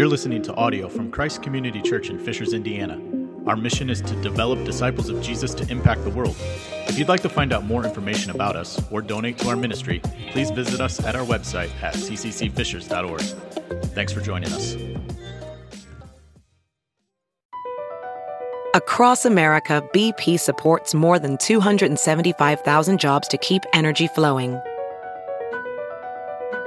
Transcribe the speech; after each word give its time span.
You're 0.00 0.08
listening 0.08 0.40
to 0.44 0.54
audio 0.54 0.88
from 0.88 1.10
Christ 1.10 1.42
Community 1.42 1.82
Church 1.82 2.08
in 2.08 2.18
Fishers, 2.18 2.54
Indiana. 2.54 2.98
Our 3.46 3.54
mission 3.54 3.90
is 3.90 4.00
to 4.00 4.14
develop 4.22 4.64
disciples 4.64 5.10
of 5.10 5.20
Jesus 5.20 5.52
to 5.52 5.70
impact 5.70 6.04
the 6.04 6.08
world. 6.08 6.36
If 6.88 6.98
you'd 6.98 7.10
like 7.10 7.20
to 7.20 7.28
find 7.28 7.52
out 7.52 7.66
more 7.66 7.84
information 7.84 8.30
about 8.30 8.56
us 8.56 8.82
or 8.90 9.02
donate 9.02 9.36
to 9.40 9.50
our 9.50 9.56
ministry, 9.56 10.00
please 10.30 10.50
visit 10.52 10.80
us 10.80 11.04
at 11.04 11.16
our 11.16 11.26
website 11.26 11.68
at 11.82 11.92
cccfishers.org. 11.92 13.20
Thanks 13.88 14.10
for 14.14 14.22
joining 14.22 14.50
us. 14.54 14.74
Across 18.72 19.26
America, 19.26 19.86
BP 19.92 20.40
supports 20.40 20.94
more 20.94 21.18
than 21.18 21.36
275,000 21.36 22.98
jobs 22.98 23.28
to 23.28 23.36
keep 23.36 23.64
energy 23.74 24.06
flowing. 24.06 24.58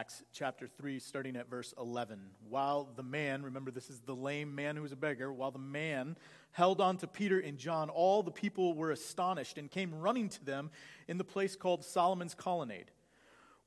Acts 0.00 0.22
chapter 0.32 0.66
3, 0.66 0.98
starting 0.98 1.36
at 1.36 1.50
verse 1.50 1.74
11. 1.78 2.18
While 2.48 2.88
the 2.96 3.02
man, 3.02 3.42
remember 3.42 3.70
this 3.70 3.90
is 3.90 4.00
the 4.00 4.16
lame 4.16 4.54
man 4.54 4.74
who 4.74 4.80
was 4.80 4.92
a 4.92 4.96
beggar, 4.96 5.30
while 5.30 5.50
the 5.50 5.58
man 5.58 6.16
held 6.52 6.80
on 6.80 6.96
to 6.96 7.06
Peter 7.06 7.38
and 7.38 7.58
John, 7.58 7.90
all 7.90 8.22
the 8.22 8.30
people 8.30 8.72
were 8.72 8.92
astonished 8.92 9.58
and 9.58 9.70
came 9.70 9.94
running 9.94 10.30
to 10.30 10.42
them 10.42 10.70
in 11.06 11.18
the 11.18 11.24
place 11.24 11.54
called 11.54 11.84
Solomon's 11.84 12.34
Colonnade. 12.34 12.90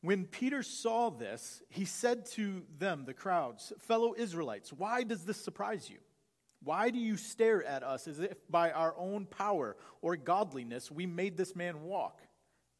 When 0.02 0.26
Peter 0.26 0.64
saw 0.64 1.12
this, 1.12 1.62
he 1.70 1.86
said 1.86 2.26
to 2.32 2.64
them, 2.80 3.06
the 3.06 3.14
crowds, 3.14 3.72
Fellow 3.78 4.16
Israelites, 4.18 4.74
why 4.74 5.04
does 5.04 5.26
this 5.26 5.38
surprise 5.38 5.88
you? 5.88 6.00
Why 6.64 6.90
do 6.90 6.98
you 6.98 7.16
stare 7.16 7.64
at 7.64 7.84
us 7.84 8.08
as 8.08 8.18
if 8.18 8.40
by 8.50 8.72
our 8.72 8.96
own 8.98 9.28
power 9.28 9.78
or 10.02 10.16
godliness 10.16 10.90
we 10.90 11.06
made 11.06 11.38
this 11.38 11.56
man 11.56 11.84
walk? 11.84 12.24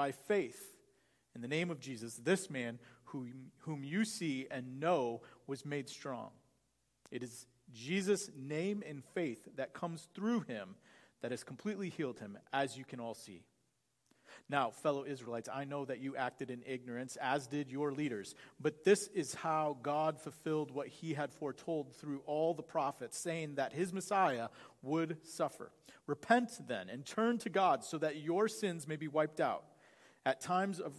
By 0.00 0.12
faith, 0.12 0.78
in 1.34 1.42
the 1.42 1.46
name 1.46 1.70
of 1.70 1.78
Jesus, 1.78 2.14
this 2.14 2.48
man 2.48 2.78
whom, 3.04 3.50
whom 3.58 3.84
you 3.84 4.06
see 4.06 4.46
and 4.50 4.80
know 4.80 5.20
was 5.46 5.66
made 5.66 5.90
strong. 5.90 6.30
It 7.10 7.22
is 7.22 7.46
Jesus' 7.70 8.30
name 8.34 8.82
and 8.88 9.04
faith 9.04 9.46
that 9.56 9.74
comes 9.74 10.08
through 10.14 10.40
him 10.40 10.76
that 11.20 11.32
has 11.32 11.44
completely 11.44 11.90
healed 11.90 12.18
him, 12.18 12.38
as 12.50 12.78
you 12.78 12.84
can 12.86 12.98
all 12.98 13.12
see. 13.12 13.42
Now, 14.48 14.70
fellow 14.70 15.04
Israelites, 15.04 15.50
I 15.52 15.64
know 15.64 15.84
that 15.84 16.00
you 16.00 16.16
acted 16.16 16.50
in 16.50 16.62
ignorance, 16.66 17.18
as 17.20 17.46
did 17.46 17.70
your 17.70 17.92
leaders, 17.92 18.34
but 18.58 18.84
this 18.84 19.06
is 19.08 19.34
how 19.34 19.76
God 19.82 20.18
fulfilled 20.18 20.70
what 20.70 20.88
he 20.88 21.12
had 21.12 21.30
foretold 21.30 21.94
through 21.94 22.22
all 22.24 22.54
the 22.54 22.62
prophets, 22.62 23.18
saying 23.18 23.56
that 23.56 23.74
his 23.74 23.92
Messiah 23.92 24.48
would 24.80 25.18
suffer. 25.26 25.72
Repent 26.06 26.52
then 26.66 26.88
and 26.88 27.04
turn 27.04 27.36
to 27.36 27.50
God 27.50 27.84
so 27.84 27.98
that 27.98 28.16
your 28.16 28.48
sins 28.48 28.88
may 28.88 28.96
be 28.96 29.06
wiped 29.06 29.40
out. 29.40 29.64
At 30.26 30.40
times 30.40 30.80
of 30.80 30.92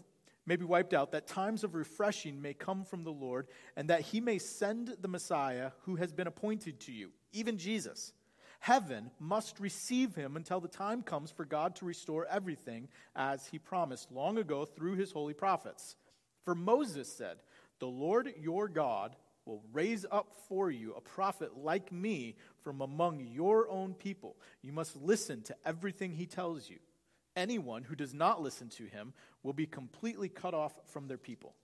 may 0.46 0.56
be 0.56 0.66
wiped 0.66 0.94
out, 0.94 1.12
that 1.12 1.28
times 1.28 1.64
of 1.64 1.76
refreshing 1.76 2.42
may 2.42 2.54
come 2.54 2.84
from 2.84 3.04
the 3.04 3.12
Lord, 3.12 3.48
and 3.76 3.90
that 3.90 4.02
he 4.02 4.20
may 4.20 4.40
send 4.40 4.96
the 5.00 5.08
Messiah 5.08 5.72
who 5.84 5.96
has 5.98 6.12
been 6.12 6.28
appointed 6.28 6.80
to 6.82 6.92
you, 6.92 7.12
even 7.32 7.58
Jesus. 7.58 8.14
Heaven 8.60 9.10
must 9.20 9.60
receive 9.60 10.14
him 10.14 10.36
until 10.36 10.60
the 10.60 10.68
time 10.68 11.02
comes 11.02 11.32
for 11.32 11.46
God 11.46 11.76
to 11.78 11.86
restore 11.86 12.28
everything 12.28 12.90
as 13.16 13.48
he 13.48 13.58
promised 13.58 14.12
long 14.12 14.38
ago 14.38 14.66
through 14.66 14.96
his 14.96 15.12
holy 15.12 15.34
prophets. 15.34 15.96
For 16.44 16.54
Moses 16.54 17.12
said, 17.12 17.38
The 17.80 17.88
Lord 17.88 18.32
your 18.40 18.68
God 18.68 19.16
will 19.46 19.64
raise 19.74 20.06
up 20.12 20.36
for 20.48 20.70
you 20.70 20.94
a 20.94 21.02
prophet 21.02 21.58
like 21.58 21.92
me 21.92 22.36
from 22.64 22.82
among 22.82 23.26
your 23.32 23.68
own 23.68 23.96
people. 23.96 24.36
You 24.62 24.74
must 24.74 24.96
listen 24.96 25.42
to 25.44 25.56
everything 25.66 26.14
he 26.14 26.28
tells 26.28 26.70
you. 26.70 26.78
Anyone 27.36 27.84
who 27.84 27.96
does 27.96 28.14
not 28.14 28.42
listen 28.42 28.70
to 28.70 28.86
him 28.86 29.14
will 29.44 29.54
be 29.54 29.66
completely 29.66 30.30
cut 30.30 30.54
off 30.54 30.74
from 30.88 31.08
their 31.08 31.18
people. 31.18 31.56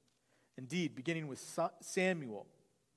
Indeed, 0.57 0.95
beginning 0.95 1.27
with 1.27 1.43
Samuel, 1.81 2.47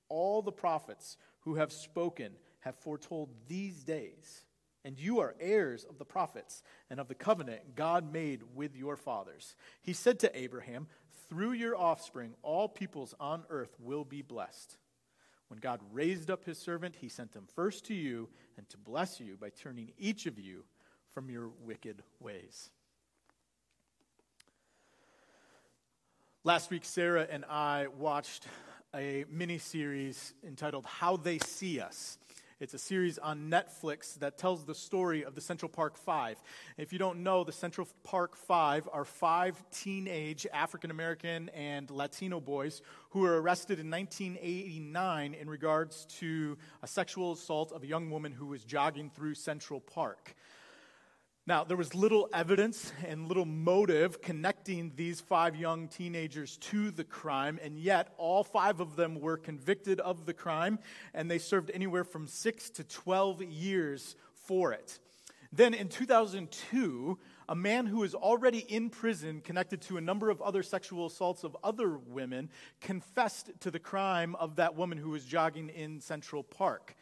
all 0.08 0.42
the 0.42 0.53
prophets 0.53 1.16
who 1.41 1.56
have 1.56 1.72
spoken 1.72 2.32
have 2.60 2.76
foretold 2.76 3.31
these 3.48 3.82
days. 3.82 4.44
And 4.84 4.98
you 4.98 5.20
are 5.20 5.34
heirs 5.38 5.84
of 5.84 5.98
the 5.98 6.04
prophets 6.04 6.62
and 6.88 6.98
of 6.98 7.08
the 7.08 7.14
covenant 7.14 7.75
God 7.75 8.10
made 8.10 8.42
with 8.54 8.75
your 8.75 8.97
fathers. 8.97 9.54
He 9.82 9.92
said 9.92 10.19
to 10.20 10.38
Abraham, 10.38 10.87
Through 11.28 11.52
your 11.52 11.76
offspring, 11.76 12.34
all 12.42 12.69
peoples 12.69 13.14
on 13.20 13.44
earth 13.50 13.76
will 13.78 14.04
be 14.04 14.22
blessed. 14.22 14.78
When 15.48 15.58
God 15.58 15.81
raised 15.92 16.31
up 16.31 16.44
his 16.44 16.58
servant, 16.58 16.97
he 17.00 17.08
sent 17.08 17.34
him 17.34 17.44
first 17.54 17.84
to 17.87 17.94
you 17.94 18.28
and 18.56 18.69
to 18.69 18.78
bless 18.78 19.20
you 19.20 19.37
by 19.37 19.50
turning 19.50 19.92
each 19.98 20.26
of 20.26 20.38
you 20.38 20.64
from 21.15 21.31
your 21.31 21.50
wicked 21.65 22.03
ways. 22.21 22.71
Last 26.44 26.71
week, 26.71 26.84
Sarah 26.84 27.26
and 27.31 27.44
I 27.44 27.88
watched 27.98 28.47
a 28.94 29.25
mini 29.31 29.59
series 29.59 30.34
entitled 30.43 30.87
How 30.87 31.16
They 31.16 31.38
See 31.38 31.81
Us. 31.81 32.19
It's 32.60 32.75
a 32.75 32.78
series 32.78 33.19
on 33.19 33.50
Netflix 33.50 34.19
that 34.19 34.37
tells 34.37 34.65
the 34.65 34.75
story 34.75 35.25
of 35.25 35.34
the 35.34 35.41
Central 35.41 35.69
Park 35.69 35.97
Five. 35.97 36.37
If 36.76 36.93
you 36.93 36.99
don't 36.99 37.22
know, 37.22 37.43
the 37.43 37.53
Central 37.53 37.88
Park 38.04 38.37
Five 38.37 38.87
are 38.93 39.04
five 39.04 39.62
teenage 39.70 40.47
African 40.53 40.91
American 40.91 41.49
and 41.50 41.91
Latino 41.91 42.38
boys 42.38 42.82
who 43.10 43.20
were 43.20 43.41
arrested 43.41 43.78
in 43.81 43.91
1989 43.91 45.34
in 45.34 45.49
regards 45.49 46.04
to 46.20 46.59
a 46.82 46.87
sexual 46.87 47.32
assault 47.32 47.72
of 47.72 47.82
a 47.82 47.87
young 47.87 48.10
woman 48.10 48.31
who 48.31 48.47
was 48.47 48.65
jogging 48.65 49.09
through 49.09 49.34
Central 49.34 49.81
Park. 49.81 50.34
Now, 51.46 51.64
there 51.64 51.76
was 51.76 51.94
little 51.94 52.28
evidence 52.34 52.92
and 53.06 53.26
little 53.26 53.46
motive 53.46 54.20
connecting 54.20 54.92
these 54.94 55.20
five 55.20 55.56
young 55.56 55.88
teenagers 55.88 56.58
to 56.58 56.90
the 56.90 57.02
crime, 57.02 57.58
and 57.62 57.78
yet 57.78 58.12
all 58.18 58.44
five 58.44 58.78
of 58.78 58.94
them 58.94 59.18
were 59.18 59.38
convicted 59.38 60.00
of 60.00 60.26
the 60.26 60.34
crime, 60.34 60.78
and 61.14 61.30
they 61.30 61.38
served 61.38 61.70
anywhere 61.72 62.04
from 62.04 62.26
six 62.26 62.68
to 62.70 62.84
12 62.84 63.42
years 63.42 64.16
for 64.34 64.72
it. 64.72 64.98
Then 65.50 65.72
in 65.72 65.88
2002, 65.88 67.18
a 67.48 67.54
man 67.56 67.86
who 67.86 67.98
was 67.98 68.14
already 68.14 68.58
in 68.58 68.90
prison 68.90 69.40
connected 69.40 69.80
to 69.82 69.96
a 69.96 70.00
number 70.00 70.30
of 70.30 70.40
other 70.42 70.62
sexual 70.62 71.06
assaults 71.06 71.42
of 71.42 71.56
other 71.64 71.96
women 71.96 72.50
confessed 72.80 73.50
to 73.60 73.70
the 73.70 73.80
crime 73.80 74.36
of 74.36 74.56
that 74.56 74.76
woman 74.76 74.98
who 74.98 75.10
was 75.10 75.24
jogging 75.24 75.70
in 75.70 76.00
Central 76.00 76.44
Park. 76.44 76.94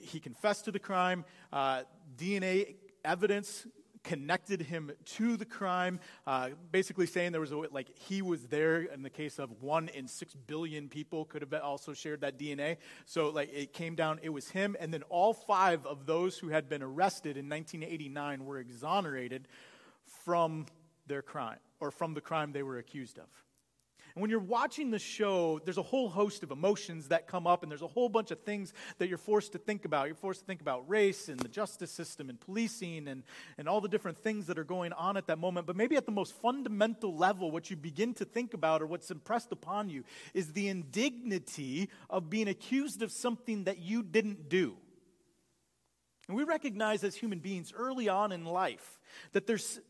He 0.00 0.20
confessed 0.20 0.64
to 0.64 0.72
the 0.72 0.78
crime. 0.78 1.24
Uh, 1.52 1.82
DNA 2.16 2.76
evidence 3.04 3.66
connected 4.04 4.60
him 4.60 4.92
to 5.04 5.36
the 5.36 5.44
crime, 5.44 5.98
uh, 6.26 6.50
basically 6.70 7.06
saying 7.06 7.32
there 7.32 7.40
was 7.40 7.50
a, 7.52 7.56
like 7.56 7.88
he 7.98 8.22
was 8.22 8.46
there 8.46 8.82
in 8.82 9.02
the 9.02 9.10
case 9.10 9.38
of 9.38 9.50
one 9.62 9.88
in 9.88 10.06
six 10.06 10.34
billion 10.34 10.88
people 10.88 11.24
could 11.24 11.42
have 11.42 11.52
also 11.62 11.92
shared 11.92 12.20
that 12.20 12.38
DNA. 12.38 12.76
So 13.06 13.30
like 13.30 13.52
it 13.52 13.72
came 13.72 13.94
down, 13.94 14.20
it 14.22 14.28
was 14.28 14.50
him, 14.50 14.76
and 14.78 14.92
then 14.92 15.02
all 15.08 15.32
five 15.32 15.84
of 15.86 16.06
those 16.06 16.38
who 16.38 16.48
had 16.48 16.68
been 16.68 16.82
arrested 16.82 17.36
in 17.36 17.48
1989 17.48 18.44
were 18.44 18.58
exonerated 18.58 19.48
from 20.24 20.66
their 21.06 21.22
crime 21.22 21.58
or 21.80 21.90
from 21.90 22.14
the 22.14 22.20
crime 22.20 22.52
they 22.52 22.62
were 22.62 22.78
accused 22.78 23.18
of. 23.18 23.26
And 24.14 24.22
when 24.22 24.30
you're 24.30 24.38
watching 24.38 24.92
the 24.92 24.98
show, 24.98 25.60
there's 25.64 25.78
a 25.78 25.82
whole 25.82 26.08
host 26.08 26.44
of 26.44 26.52
emotions 26.52 27.08
that 27.08 27.26
come 27.26 27.48
up, 27.48 27.64
and 27.64 27.70
there's 27.70 27.82
a 27.82 27.88
whole 27.88 28.08
bunch 28.08 28.30
of 28.30 28.38
things 28.42 28.72
that 28.98 29.08
you're 29.08 29.18
forced 29.18 29.52
to 29.52 29.58
think 29.58 29.84
about. 29.84 30.06
You're 30.06 30.14
forced 30.14 30.40
to 30.40 30.46
think 30.46 30.60
about 30.60 30.88
race 30.88 31.28
and 31.28 31.40
the 31.40 31.48
justice 31.48 31.90
system 31.90 32.30
and 32.30 32.40
policing 32.40 33.08
and, 33.08 33.24
and 33.58 33.68
all 33.68 33.80
the 33.80 33.88
different 33.88 34.16
things 34.16 34.46
that 34.46 34.56
are 34.56 34.64
going 34.64 34.92
on 34.92 35.16
at 35.16 35.26
that 35.26 35.40
moment. 35.40 35.66
But 35.66 35.74
maybe 35.74 35.96
at 35.96 36.06
the 36.06 36.12
most 36.12 36.32
fundamental 36.40 37.16
level, 37.16 37.50
what 37.50 37.70
you 37.70 37.76
begin 37.76 38.14
to 38.14 38.24
think 38.24 38.54
about 38.54 38.82
or 38.82 38.86
what's 38.86 39.10
impressed 39.10 39.50
upon 39.50 39.88
you 39.88 40.04
is 40.32 40.52
the 40.52 40.68
indignity 40.68 41.90
of 42.08 42.30
being 42.30 42.46
accused 42.46 43.02
of 43.02 43.10
something 43.10 43.64
that 43.64 43.78
you 43.78 44.04
didn't 44.04 44.48
do. 44.48 44.76
And 46.28 46.36
we 46.36 46.44
recognize 46.44 47.02
as 47.02 47.16
human 47.16 47.40
beings 47.40 47.72
early 47.76 48.08
on 48.08 48.30
in 48.30 48.44
life 48.44 49.00
that 49.32 49.48
there's 49.48 49.80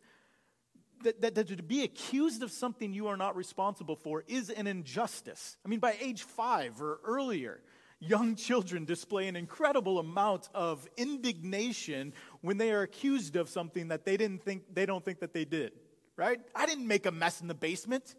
that, 1.05 1.23
that, 1.23 1.35
that 1.35 1.49
to 1.49 1.63
be 1.63 1.83
accused 1.85 2.43
of 2.43 2.51
something 2.51 2.93
you 2.93 3.07
are 3.07 3.17
not 3.17 3.37
responsible 3.37 3.97
for 3.97 4.25
is 4.27 4.51
an 4.51 4.67
injustice. 4.67 5.57
I 5.65 5.69
mean, 5.69 5.81
by 5.81 5.97
age 6.01 6.23
five 6.23 6.83
or 6.83 7.01
earlier, 7.05 7.63
young 8.01 8.35
children 8.35 8.85
display 8.85 9.29
an 9.29 9.37
incredible 9.37 9.99
amount 9.99 10.49
of 10.55 10.87
indignation 10.97 12.13
when 12.41 12.59
they 12.59 12.73
are 12.73 12.83
accused 12.83 13.37
of 13.37 13.49
something 13.49 13.89
that 13.89 14.05
they 14.05 14.17
didn't 14.17 14.43
think 14.43 14.63
they 14.75 14.85
don't 14.85 15.05
think 15.05 15.21
that 15.21 15.33
they 15.33 15.45
did 15.45 15.73
right? 16.17 16.41
I 16.55 16.67
didn't 16.67 16.87
make 16.87 17.07
a 17.07 17.11
mess 17.11 17.41
in 17.41 17.49
the 17.49 17.55
basement. 17.55 18.15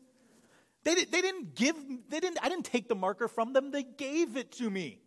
They, 0.84 0.96
did, 0.96 1.12
they 1.12 1.22
didn't 1.22 1.56
give 1.56 1.76
they 2.10 2.20
didn't 2.20 2.38
i 2.44 2.50
didn't 2.50 2.66
take 2.66 2.88
the 2.88 2.96
marker 2.96 3.28
from 3.28 3.54
them. 3.54 3.72
They 3.72 3.84
gave 3.84 4.38
it 4.38 4.52
to 4.54 4.70
me. 4.70 5.00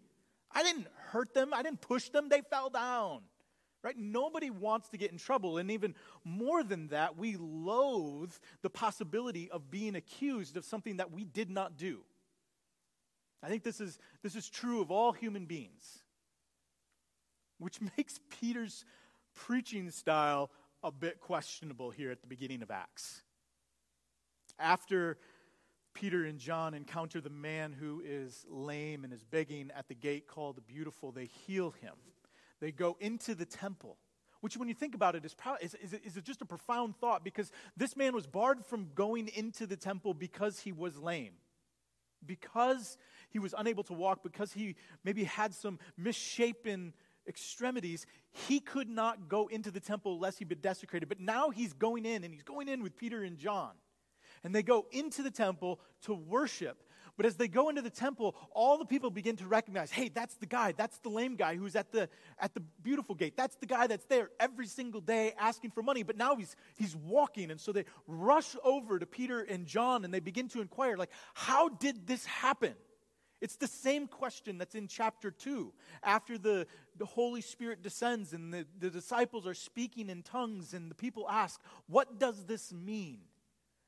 I 0.51 0.63
didn't 0.63 0.89
hurt 0.97 1.35
them. 1.35 1.55
I 1.55 1.63
didn't 1.63 1.81
push 1.81 2.09
them. 2.09 2.29
They 2.29 2.43
fell 2.51 2.71
down 2.71 3.21
right 3.83 3.97
nobody 3.97 4.51
wants 4.51 4.89
to 4.89 4.97
get 4.97 5.13
in 5.13 5.19
trouble 5.19 5.59
and 5.59 5.71
even 5.71 5.95
more 6.25 6.63
than 6.63 6.89
that 6.89 7.17
we 7.17 7.37
loathe 7.37 8.33
the 8.63 8.71
possibility 8.71 9.51
of 9.51 9.71
being 9.71 9.95
accused 9.95 10.57
of 10.57 10.65
something 10.65 10.97
that 10.97 11.13
we 11.13 11.25
did 11.25 11.51
not 11.51 11.77
do 11.77 12.03
I 13.43 13.49
think 13.49 13.63
this 13.63 13.81
is, 13.81 13.99
this 14.23 14.35
is 14.35 14.49
true 14.49 14.81
of 14.81 14.91
all 14.91 15.13
human 15.13 15.47
beings, 15.47 16.03
which 17.59 17.79
makes 17.97 18.21
Peter's 18.31 18.85
preaching 19.35 19.91
style 19.91 20.51
a 20.83 20.91
bit 20.91 21.21
questionable 21.21 21.91
here 21.91 22.11
at 22.11 22.21
the 22.21 22.27
beginning 22.27 22.63
of 22.63 22.71
Acts. 22.71 23.23
After 24.59 25.19
Peter 25.95 26.25
and 26.25 26.39
John 26.39 26.75
encounter 26.75 27.21
the 27.21 27.31
man 27.31 27.73
who 27.73 28.03
is 28.05 28.45
lame 28.49 29.05
and 29.05 29.13
is 29.13 29.23
begging 29.23 29.71
at 29.77 29.89
the 29.89 29.95
gate 29.95 30.27
called 30.27 30.57
the 30.57 30.61
Beautiful, 30.61 31.13
they 31.13 31.27
heal 31.27 31.71
him. 31.81 31.95
They 32.61 32.73
go 32.73 32.97
into 33.01 33.35
the 33.35 33.47
temple 33.47 33.99
which 34.41 34.57
when 34.57 34.69
you 34.69 34.75
think 34.75 34.95
about 34.95 35.17
it 35.17 35.25
is, 35.25 35.35
is, 35.61 35.75
is, 35.75 36.17
is 36.17 36.23
just 36.23 36.41
a 36.43 36.45
profound 36.45 36.97
thought 36.97 37.25
because 37.25 37.51
this 37.77 37.97
man 37.97 38.15
was 38.15 38.25
barred 38.25 38.65
from 38.65 38.87
going 38.95 39.27
into 39.35 39.67
the 39.67 39.77
temple 39.77 40.15
because 40.15 40.61
he 40.61 40.71
was 40.71 40.97
lame 40.97 41.33
because 42.25 42.99
he 43.31 43.39
was 43.39 43.55
unable 43.57 43.83
to 43.85 43.93
walk, 43.93 44.23
because 44.23 44.53
he 44.53 44.77
maybe 45.05 45.25
had 45.25 45.55
some 45.55 45.79
misshapen 45.97 46.93
extremities, 47.27 48.07
he 48.31 48.61
could 48.61 48.89
not 48.89 49.29
go 49.29 49.47
into 49.49 49.71
the 49.71 49.81
temple 49.81 50.19
lest 50.19 50.39
he 50.39 50.45
be 50.45 50.55
desecrated. 50.55 51.09
But 51.09 51.21
now 51.21 51.51
he's 51.51 51.73
going 51.73 52.07
in, 52.07 52.25
and 52.25 52.33
he's 52.33 52.43
going 52.43 52.69
in 52.69 52.83
with 52.83 52.97
Peter 52.97 53.23
and 53.23 53.39
John. 53.39 53.73
And 54.45 54.55
they 54.55 54.63
go 54.63 54.87
into 54.91 55.23
the 55.23 55.31
temple 55.31 55.81
to 56.03 56.15
worship. 56.15 56.83
But 57.19 57.27
as 57.27 57.35
they 57.35 57.49
go 57.49 57.69
into 57.69 57.83
the 57.83 57.91
temple, 57.91 58.37
all 58.53 58.79
the 58.79 58.85
people 58.85 59.11
begin 59.11 59.35
to 59.37 59.47
recognize 59.47 59.91
hey, 59.91 60.09
that's 60.09 60.37
the 60.37 60.47
guy, 60.47 60.73
that's 60.73 60.99
the 60.99 61.09
lame 61.09 61.35
guy 61.35 61.57
who's 61.57 61.75
at 61.75 61.91
the, 61.91 62.09
at 62.39 62.55
the 62.55 62.61
beautiful 62.83 63.17
gate. 63.17 63.37
That's 63.37 63.57
the 63.57 63.67
guy 63.67 63.89
that's 63.89 64.05
there 64.05 64.31
every 64.39 64.69
single 64.69 65.01
day 65.01 65.35
asking 65.37 65.73
for 65.73 65.83
money. 65.83 66.05
But 66.05 66.17
now 66.17 66.37
he's, 66.37 66.55
he's 66.77 66.95
walking. 66.95 67.51
And 67.51 67.61
so 67.61 67.73
they 67.73 67.87
rush 68.07 68.55
over 68.63 69.01
to 69.01 69.05
Peter 69.05 69.41
and 69.41 69.67
John 69.67 70.05
and 70.05 70.15
they 70.15 70.21
begin 70.21 70.49
to 70.51 70.61
inquire, 70.61 70.97
like, 70.97 71.11
how 71.35 71.69
did 71.69 72.07
this 72.07 72.25
happen? 72.25 72.75
It's 73.41 73.57
the 73.57 73.67
same 73.67 74.07
question 74.07 74.57
that's 74.57 74.77
in 74.77 74.87
chapter 74.87 75.33
2. 75.33 75.73
After 76.05 76.39
the, 76.39 76.69
the 76.99 77.05
Holy 77.05 77.41
Spirit 77.41 77.83
descends 77.83 78.33
and 78.33 78.55
the, 78.55 78.65
the 78.79 78.91
disciples 78.91 79.45
are 79.45 79.55
speaking 79.55 80.09
in 80.09 80.23
tongues, 80.23 80.73
and 80.73 80.89
the 80.89 80.95
people 80.95 81.29
ask, 81.29 81.61
What 81.89 82.21
does 82.21 82.45
this 82.45 82.73
mean? 82.73 83.19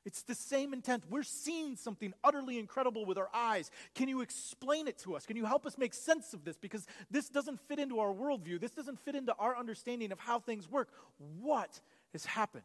It's 0.03 0.23
the 0.23 0.33
same 0.33 0.73
intent. 0.73 1.03
We're 1.09 1.21
seeing 1.21 1.75
something 1.75 2.13
utterly 2.23 2.57
incredible 2.57 3.05
with 3.05 3.17
our 3.17 3.29
eyes. 3.33 3.69
Can 3.93 4.07
you 4.09 4.21
explain 4.21 4.87
it 4.87 4.97
to 4.99 5.15
us? 5.15 5.25
Can 5.25 5.37
you 5.37 5.45
help 5.45 5.65
us 5.65 5.77
make 5.77 5.93
sense 5.93 6.33
of 6.33 6.43
this? 6.43 6.57
Because 6.57 6.87
this 7.11 7.29
doesn't 7.29 7.59
fit 7.59 7.77
into 7.77 7.99
our 7.99 8.11
worldview. 8.11 8.59
This 8.59 8.71
doesn't 8.71 8.99
fit 8.99 9.15
into 9.15 9.35
our 9.35 9.55
understanding 9.55 10.11
of 10.11 10.19
how 10.19 10.39
things 10.39 10.69
work. 10.69 10.89
What 11.39 11.79
has 12.13 12.25
happened? 12.25 12.63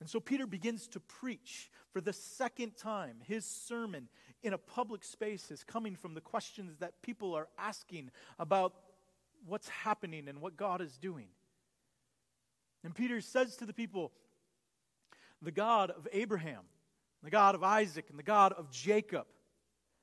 And 0.00 0.10
so 0.10 0.20
Peter 0.20 0.46
begins 0.46 0.88
to 0.88 1.00
preach 1.00 1.70
for 1.92 2.00
the 2.00 2.12
second 2.12 2.76
time. 2.76 3.16
His 3.26 3.44
sermon 3.46 4.08
in 4.42 4.52
a 4.52 4.58
public 4.58 5.04
space 5.04 5.50
is 5.50 5.64
coming 5.64 5.94
from 5.94 6.14
the 6.14 6.20
questions 6.20 6.76
that 6.78 7.00
people 7.00 7.34
are 7.34 7.48
asking 7.58 8.10
about 8.38 8.74
what's 9.46 9.68
happening 9.68 10.28
and 10.28 10.40
what 10.40 10.56
God 10.56 10.80
is 10.80 10.98
doing. 10.98 11.28
And 12.84 12.94
Peter 12.94 13.20
says 13.20 13.56
to 13.56 13.66
the 13.66 13.72
people, 13.72 14.12
the 15.42 15.52
God 15.52 15.90
of 15.90 16.08
Abraham, 16.12 16.62
the 17.22 17.30
God 17.30 17.54
of 17.54 17.62
Isaac, 17.62 18.06
and 18.10 18.18
the 18.18 18.22
God 18.22 18.52
of 18.52 18.70
Jacob 18.70 19.26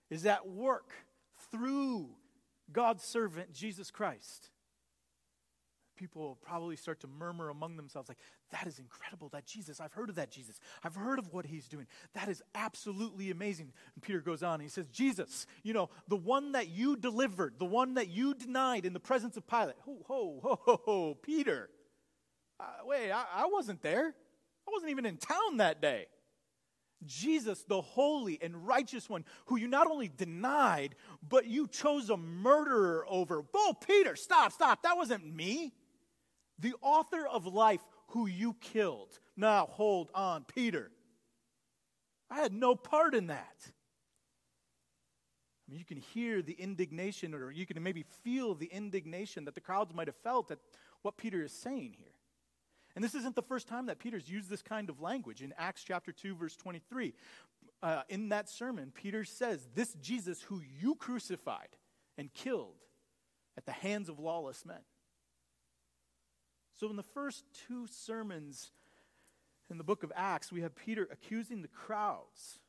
is 0.09 0.25
at 0.25 0.47
work 0.47 0.93
through 1.51 2.09
God's 2.71 3.03
servant, 3.03 3.53
Jesus 3.53 3.91
Christ. 3.91 4.49
People 5.95 6.23
will 6.23 6.35
probably 6.35 6.75
start 6.75 6.99
to 7.01 7.07
murmur 7.07 7.49
among 7.49 7.77
themselves, 7.77 8.09
like, 8.09 8.17
that 8.51 8.67
is 8.67 8.79
incredible, 8.79 9.29
that 9.29 9.45
Jesus, 9.45 9.79
I've 9.79 9.93
heard 9.93 10.09
of 10.09 10.15
that 10.15 10.31
Jesus. 10.31 10.59
I've 10.83 10.95
heard 10.95 11.19
of 11.19 11.31
what 11.31 11.45
he's 11.45 11.67
doing. 11.67 11.87
That 12.13 12.29
is 12.29 12.41
absolutely 12.55 13.31
amazing. 13.31 13.71
And 13.95 14.03
Peter 14.03 14.19
goes 14.19 14.43
on, 14.43 14.55
and 14.55 14.63
he 14.63 14.69
says, 14.69 14.87
Jesus, 14.89 15.45
you 15.61 15.73
know, 15.73 15.89
the 16.07 16.17
one 16.17 16.53
that 16.53 16.69
you 16.69 16.95
delivered, 16.95 17.55
the 17.59 17.65
one 17.65 17.93
that 17.93 18.09
you 18.09 18.33
denied 18.33 18.85
in 18.85 18.93
the 18.93 18.99
presence 18.99 19.37
of 19.37 19.47
Pilate. 19.47 19.75
Ho, 19.85 19.97
ho, 20.07 20.39
ho, 20.43 20.59
ho, 20.61 20.81
ho 20.83 21.13
Peter. 21.15 21.69
Uh, 22.59 22.65
wait, 22.85 23.11
I, 23.11 23.25
I 23.33 23.45
wasn't 23.45 23.81
there. 23.81 24.15
I 24.67 24.71
wasn't 24.71 24.91
even 24.91 25.05
in 25.05 25.17
town 25.17 25.57
that 25.57 25.81
day. 25.81 26.07
Jesus, 27.05 27.63
the 27.67 27.81
holy 27.81 28.39
and 28.41 28.65
righteous 28.65 29.09
one, 29.09 29.25
who 29.47 29.57
you 29.57 29.67
not 29.67 29.87
only 29.87 30.07
denied, 30.07 30.95
but 31.27 31.47
you 31.47 31.67
chose 31.67 32.09
a 32.09 32.17
murderer 32.17 33.05
over. 33.09 33.43
Oh, 33.53 33.75
Peter, 33.85 34.15
stop, 34.15 34.51
stop. 34.51 34.83
That 34.83 34.97
wasn't 34.97 35.25
me. 35.25 35.73
The 36.59 36.73
author 36.81 37.27
of 37.27 37.45
life, 37.45 37.81
who 38.09 38.27
you 38.27 38.55
killed. 38.61 39.19
Now, 39.35 39.67
hold 39.69 40.11
on, 40.13 40.45
Peter. 40.45 40.91
I 42.29 42.37
had 42.37 42.53
no 42.53 42.75
part 42.75 43.15
in 43.15 43.27
that. 43.27 43.57
I 45.67 45.71
mean, 45.71 45.79
you 45.79 45.85
can 45.85 45.97
hear 45.97 46.41
the 46.41 46.53
indignation, 46.53 47.33
or 47.33 47.51
you 47.51 47.65
can 47.65 47.81
maybe 47.81 48.05
feel 48.23 48.53
the 48.53 48.67
indignation 48.67 49.45
that 49.45 49.55
the 49.55 49.61
crowds 49.61 49.93
might 49.93 50.07
have 50.07 50.15
felt 50.17 50.51
at 50.51 50.59
what 51.01 51.17
Peter 51.17 51.43
is 51.43 51.51
saying 51.51 51.95
here. 51.97 52.12
And 52.95 53.03
this 53.03 53.15
isn't 53.15 53.35
the 53.35 53.41
first 53.41 53.67
time 53.67 53.87
that 53.87 53.99
Peter's 53.99 54.29
used 54.29 54.49
this 54.49 54.61
kind 54.61 54.89
of 54.89 55.01
language. 55.01 55.41
In 55.41 55.53
Acts 55.57 55.83
chapter 55.83 56.11
2, 56.11 56.35
verse 56.35 56.55
23, 56.55 57.13
uh, 57.81 58.03
in 58.07 58.29
that 58.29 58.49
sermon, 58.49 58.91
Peter 58.93 59.23
says, 59.23 59.67
This 59.73 59.93
Jesus 59.95 60.41
who 60.41 60.61
you 60.79 60.95
crucified 60.95 61.69
and 62.17 62.33
killed 62.33 62.83
at 63.57 63.65
the 63.65 63.71
hands 63.71 64.09
of 64.09 64.19
lawless 64.19 64.65
men. 64.65 64.81
So, 66.79 66.89
in 66.89 66.95
the 66.95 67.03
first 67.03 67.45
two 67.67 67.87
sermons 67.87 68.71
in 69.69 69.77
the 69.77 69.83
book 69.83 70.03
of 70.03 70.11
Acts, 70.15 70.51
we 70.51 70.61
have 70.61 70.75
Peter 70.75 71.07
accusing 71.11 71.61
the 71.61 71.67
crowds, 71.67 72.59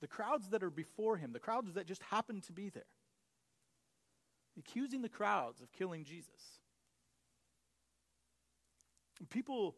the 0.00 0.06
crowds 0.06 0.50
that 0.50 0.62
are 0.62 0.70
before 0.70 1.16
him, 1.16 1.32
the 1.32 1.38
crowds 1.38 1.74
that 1.74 1.86
just 1.86 2.02
happened 2.04 2.44
to 2.44 2.52
be 2.52 2.68
there, 2.68 2.84
accusing 4.58 5.02
the 5.02 5.08
crowds 5.08 5.60
of 5.60 5.72
killing 5.72 6.04
Jesus. 6.04 6.60
People, 9.30 9.76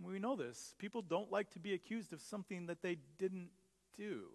we 0.00 0.18
know 0.18 0.36
this, 0.36 0.74
people 0.78 1.02
don't 1.02 1.30
like 1.30 1.50
to 1.50 1.60
be 1.60 1.74
accused 1.74 2.12
of 2.12 2.20
something 2.20 2.66
that 2.66 2.82
they 2.82 2.98
didn't 3.18 3.50
do. 3.96 4.28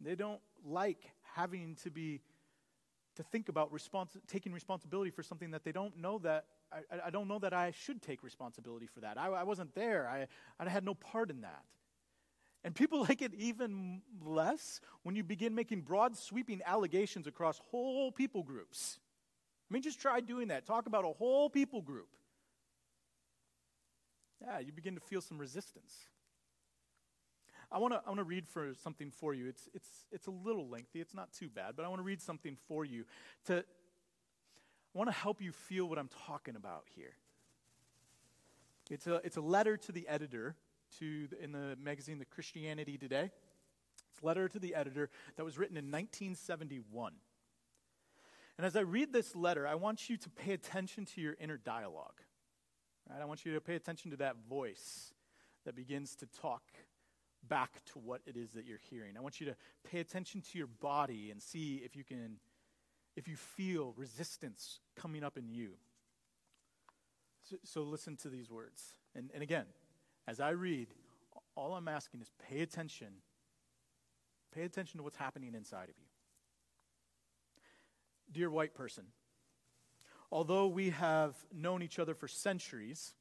They 0.00 0.14
don't 0.14 0.40
like 0.64 1.10
having 1.34 1.76
to 1.82 1.90
be 1.90 2.20
to 3.16 3.24
think 3.24 3.48
about 3.48 3.72
respons- 3.72 4.16
taking 4.28 4.52
responsibility 4.52 5.10
for 5.10 5.24
something 5.24 5.50
that 5.50 5.64
they 5.64 5.72
don't 5.72 5.96
know 5.96 6.18
that 6.18 6.44
I, 6.72 7.06
I, 7.06 7.10
don't 7.10 7.26
know 7.26 7.40
that 7.40 7.52
I 7.52 7.72
should 7.72 8.00
take 8.00 8.22
responsibility 8.22 8.86
for 8.86 9.00
that. 9.00 9.18
I, 9.18 9.26
I 9.28 9.42
wasn't 9.42 9.74
there. 9.74 10.08
I, 10.08 10.28
I 10.62 10.68
had 10.68 10.84
no 10.84 10.94
part 10.94 11.30
in 11.30 11.40
that. 11.40 11.64
And 12.62 12.74
people 12.74 13.00
like 13.08 13.20
it 13.20 13.34
even 13.34 14.02
less 14.22 14.80
when 15.02 15.16
you 15.16 15.24
begin 15.24 15.54
making 15.54 15.82
broad, 15.82 16.16
sweeping 16.16 16.60
allegations 16.64 17.26
across 17.26 17.60
whole 17.70 18.12
people 18.12 18.44
groups. 18.44 19.00
I 19.70 19.74
mean, 19.74 19.82
just 19.82 20.00
try 20.00 20.20
doing 20.20 20.48
that. 20.48 20.66
Talk 20.66 20.86
about 20.86 21.04
a 21.04 21.12
whole 21.12 21.50
people 21.50 21.82
group. 21.82 22.08
Yeah, 24.40 24.60
you 24.60 24.72
begin 24.72 24.94
to 24.94 25.00
feel 25.00 25.20
some 25.20 25.38
resistance. 25.38 25.94
I 27.70 27.78
want 27.78 27.92
to 27.92 28.00
I 28.04 28.08
want 28.08 28.18
to 28.18 28.24
read 28.24 28.48
for 28.48 28.72
something 28.82 29.10
for 29.10 29.34
you. 29.34 29.46
It's 29.46 29.68
it's 29.74 29.88
it's 30.10 30.26
a 30.26 30.30
little 30.30 30.68
lengthy. 30.68 31.00
It's 31.00 31.14
not 31.14 31.32
too 31.32 31.50
bad, 31.50 31.74
but 31.76 31.84
I 31.84 31.88
want 31.88 31.98
to 31.98 32.04
read 32.04 32.22
something 32.22 32.56
for 32.66 32.84
you 32.84 33.04
to 33.46 33.58
I 33.58 34.98
want 34.98 35.10
to 35.10 35.16
help 35.16 35.42
you 35.42 35.52
feel 35.52 35.86
what 35.86 35.98
I'm 35.98 36.08
talking 36.26 36.56
about 36.56 36.84
here. 36.94 37.12
It's 38.90 39.06
a 39.06 39.16
it's 39.16 39.36
a 39.36 39.42
letter 39.42 39.76
to 39.76 39.92
the 39.92 40.08
editor 40.08 40.56
to 40.98 41.26
the, 41.26 41.42
in 41.42 41.52
the 41.52 41.76
magazine 41.82 42.18
The 42.18 42.24
Christianity 42.24 42.96
Today. 42.96 43.30
It's 44.12 44.22
a 44.22 44.26
letter 44.26 44.48
to 44.48 44.58
the 44.58 44.74
editor 44.74 45.10
that 45.36 45.44
was 45.44 45.58
written 45.58 45.76
in 45.76 45.84
1971. 45.84 47.12
And 48.58 48.66
as 48.66 48.74
I 48.74 48.80
read 48.80 49.12
this 49.12 49.36
letter, 49.36 49.66
I 49.66 49.76
want 49.76 50.10
you 50.10 50.16
to 50.16 50.28
pay 50.28 50.52
attention 50.52 51.04
to 51.06 51.20
your 51.20 51.36
inner 51.40 51.56
dialogue. 51.56 52.20
Right? 53.08 53.22
I 53.22 53.24
want 53.24 53.46
you 53.46 53.54
to 53.54 53.60
pay 53.60 53.76
attention 53.76 54.10
to 54.10 54.16
that 54.18 54.36
voice 54.48 55.14
that 55.64 55.76
begins 55.76 56.16
to 56.16 56.26
talk 56.26 56.62
back 57.48 57.84
to 57.92 58.00
what 58.00 58.20
it 58.26 58.36
is 58.36 58.52
that 58.52 58.66
you're 58.66 58.80
hearing. 58.90 59.16
I 59.16 59.20
want 59.20 59.40
you 59.40 59.46
to 59.46 59.56
pay 59.88 60.00
attention 60.00 60.42
to 60.50 60.58
your 60.58 60.66
body 60.66 61.30
and 61.30 61.40
see 61.40 61.80
if 61.84 61.94
you 61.94 62.02
can 62.02 62.38
if 63.16 63.26
you 63.26 63.36
feel 63.36 63.94
resistance 63.96 64.80
coming 64.96 65.24
up 65.24 65.36
in 65.36 65.48
you. 65.48 65.72
So, 67.50 67.56
so 67.64 67.82
listen 67.82 68.16
to 68.18 68.28
these 68.28 68.48
words. 68.48 68.80
And, 69.16 69.30
and 69.34 69.42
again, 69.42 69.64
as 70.28 70.38
I 70.38 70.50
read, 70.50 70.88
all 71.56 71.74
I'm 71.74 71.88
asking 71.88 72.20
is 72.20 72.30
pay 72.48 72.60
attention. 72.60 73.08
Pay 74.54 74.62
attention 74.62 74.98
to 74.98 75.04
what's 75.04 75.16
happening 75.16 75.54
inside 75.54 75.88
of 75.88 75.96
you. 75.98 76.07
Dear 78.30 78.50
white 78.50 78.74
person, 78.74 79.04
although 80.30 80.66
we 80.66 80.90
have 80.90 81.34
known 81.52 81.82
each 81.82 81.98
other 81.98 82.14
for 82.14 82.28
centuries, 82.28 83.14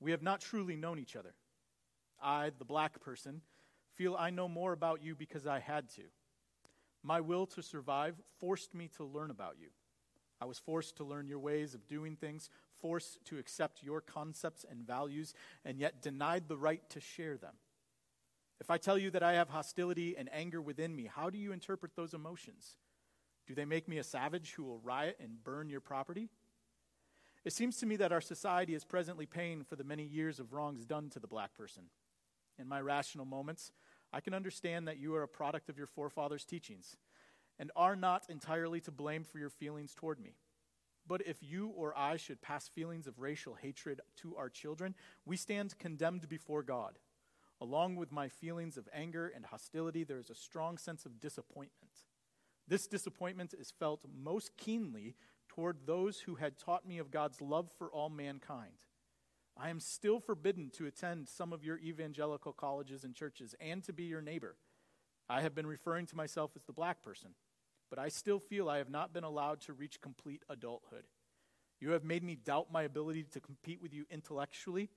we 0.00 0.10
have 0.10 0.22
not 0.22 0.40
truly 0.40 0.76
known 0.76 0.98
each 0.98 1.14
other. 1.14 1.34
I, 2.20 2.50
the 2.58 2.64
black 2.64 3.00
person, 3.00 3.42
feel 3.94 4.16
I 4.18 4.30
know 4.30 4.48
more 4.48 4.72
about 4.72 5.02
you 5.02 5.14
because 5.14 5.46
I 5.46 5.60
had 5.60 5.88
to. 5.90 6.02
My 7.02 7.20
will 7.20 7.46
to 7.46 7.62
survive 7.62 8.16
forced 8.38 8.74
me 8.74 8.88
to 8.96 9.04
learn 9.04 9.30
about 9.30 9.56
you. 9.60 9.68
I 10.40 10.44
was 10.44 10.58
forced 10.58 10.96
to 10.96 11.04
learn 11.04 11.28
your 11.28 11.38
ways 11.38 11.74
of 11.74 11.86
doing 11.86 12.16
things, 12.16 12.50
forced 12.80 13.24
to 13.26 13.38
accept 13.38 13.82
your 13.82 14.00
concepts 14.00 14.64
and 14.68 14.86
values, 14.86 15.34
and 15.64 15.78
yet 15.78 16.02
denied 16.02 16.48
the 16.48 16.56
right 16.56 16.82
to 16.90 17.00
share 17.00 17.36
them. 17.36 17.54
If 18.60 18.70
I 18.70 18.78
tell 18.78 18.98
you 18.98 19.10
that 19.12 19.22
I 19.22 19.34
have 19.34 19.48
hostility 19.48 20.16
and 20.16 20.28
anger 20.32 20.60
within 20.60 20.94
me, 20.94 21.08
how 21.12 21.30
do 21.30 21.38
you 21.38 21.52
interpret 21.52 21.94
those 21.94 22.14
emotions? 22.14 22.76
Do 23.48 23.54
they 23.54 23.64
make 23.64 23.88
me 23.88 23.96
a 23.96 24.04
savage 24.04 24.52
who 24.52 24.62
will 24.62 24.78
riot 24.78 25.16
and 25.20 25.42
burn 25.42 25.70
your 25.70 25.80
property? 25.80 26.28
It 27.46 27.54
seems 27.54 27.78
to 27.78 27.86
me 27.86 27.96
that 27.96 28.12
our 28.12 28.20
society 28.20 28.74
is 28.74 28.84
presently 28.84 29.24
paying 29.24 29.64
for 29.64 29.74
the 29.74 29.84
many 29.84 30.04
years 30.04 30.38
of 30.38 30.52
wrongs 30.52 30.84
done 30.84 31.08
to 31.10 31.18
the 31.18 31.26
black 31.26 31.56
person. 31.56 31.84
In 32.58 32.68
my 32.68 32.82
rational 32.82 33.24
moments, 33.24 33.72
I 34.12 34.20
can 34.20 34.34
understand 34.34 34.86
that 34.86 34.98
you 34.98 35.14
are 35.14 35.22
a 35.22 35.28
product 35.28 35.70
of 35.70 35.78
your 35.78 35.86
forefathers' 35.86 36.44
teachings 36.44 36.98
and 37.58 37.72
are 37.74 37.96
not 37.96 38.26
entirely 38.28 38.80
to 38.82 38.90
blame 38.90 39.24
for 39.24 39.38
your 39.38 39.48
feelings 39.48 39.94
toward 39.94 40.20
me. 40.20 40.34
But 41.06 41.26
if 41.26 41.38
you 41.40 41.68
or 41.68 41.96
I 41.96 42.18
should 42.18 42.42
pass 42.42 42.68
feelings 42.68 43.06
of 43.06 43.18
racial 43.18 43.54
hatred 43.54 44.02
to 44.16 44.36
our 44.36 44.50
children, 44.50 44.94
we 45.24 45.38
stand 45.38 45.78
condemned 45.78 46.28
before 46.28 46.62
God. 46.62 46.98
Along 47.62 47.96
with 47.96 48.12
my 48.12 48.28
feelings 48.28 48.76
of 48.76 48.90
anger 48.92 49.32
and 49.34 49.46
hostility, 49.46 50.04
there 50.04 50.18
is 50.18 50.28
a 50.28 50.34
strong 50.34 50.76
sense 50.76 51.06
of 51.06 51.18
disappointment. 51.18 52.04
This 52.68 52.86
disappointment 52.86 53.54
is 53.58 53.72
felt 53.78 54.00
most 54.22 54.56
keenly 54.58 55.16
toward 55.48 55.86
those 55.86 56.20
who 56.20 56.34
had 56.34 56.58
taught 56.58 56.86
me 56.86 56.98
of 56.98 57.10
God's 57.10 57.40
love 57.40 57.70
for 57.78 57.88
all 57.88 58.10
mankind. 58.10 58.84
I 59.56 59.70
am 59.70 59.80
still 59.80 60.20
forbidden 60.20 60.70
to 60.74 60.86
attend 60.86 61.28
some 61.28 61.52
of 61.52 61.64
your 61.64 61.78
evangelical 61.78 62.52
colleges 62.52 63.04
and 63.04 63.14
churches 63.14 63.54
and 63.60 63.82
to 63.84 63.92
be 63.92 64.04
your 64.04 64.20
neighbor. 64.20 64.56
I 65.28 65.40
have 65.40 65.54
been 65.54 65.66
referring 65.66 66.06
to 66.06 66.16
myself 66.16 66.52
as 66.56 66.64
the 66.64 66.72
black 66.72 67.02
person, 67.02 67.30
but 67.90 67.98
I 67.98 68.08
still 68.08 68.38
feel 68.38 68.68
I 68.68 68.78
have 68.78 68.90
not 68.90 69.12
been 69.14 69.24
allowed 69.24 69.60
to 69.62 69.72
reach 69.72 70.00
complete 70.00 70.42
adulthood. 70.48 71.04
You 71.80 71.90
have 71.90 72.04
made 72.04 72.22
me 72.22 72.36
doubt 72.36 72.70
my 72.70 72.82
ability 72.82 73.24
to 73.32 73.40
compete 73.40 73.80
with 73.80 73.94
you 73.94 74.04
intellectually, 74.10 74.90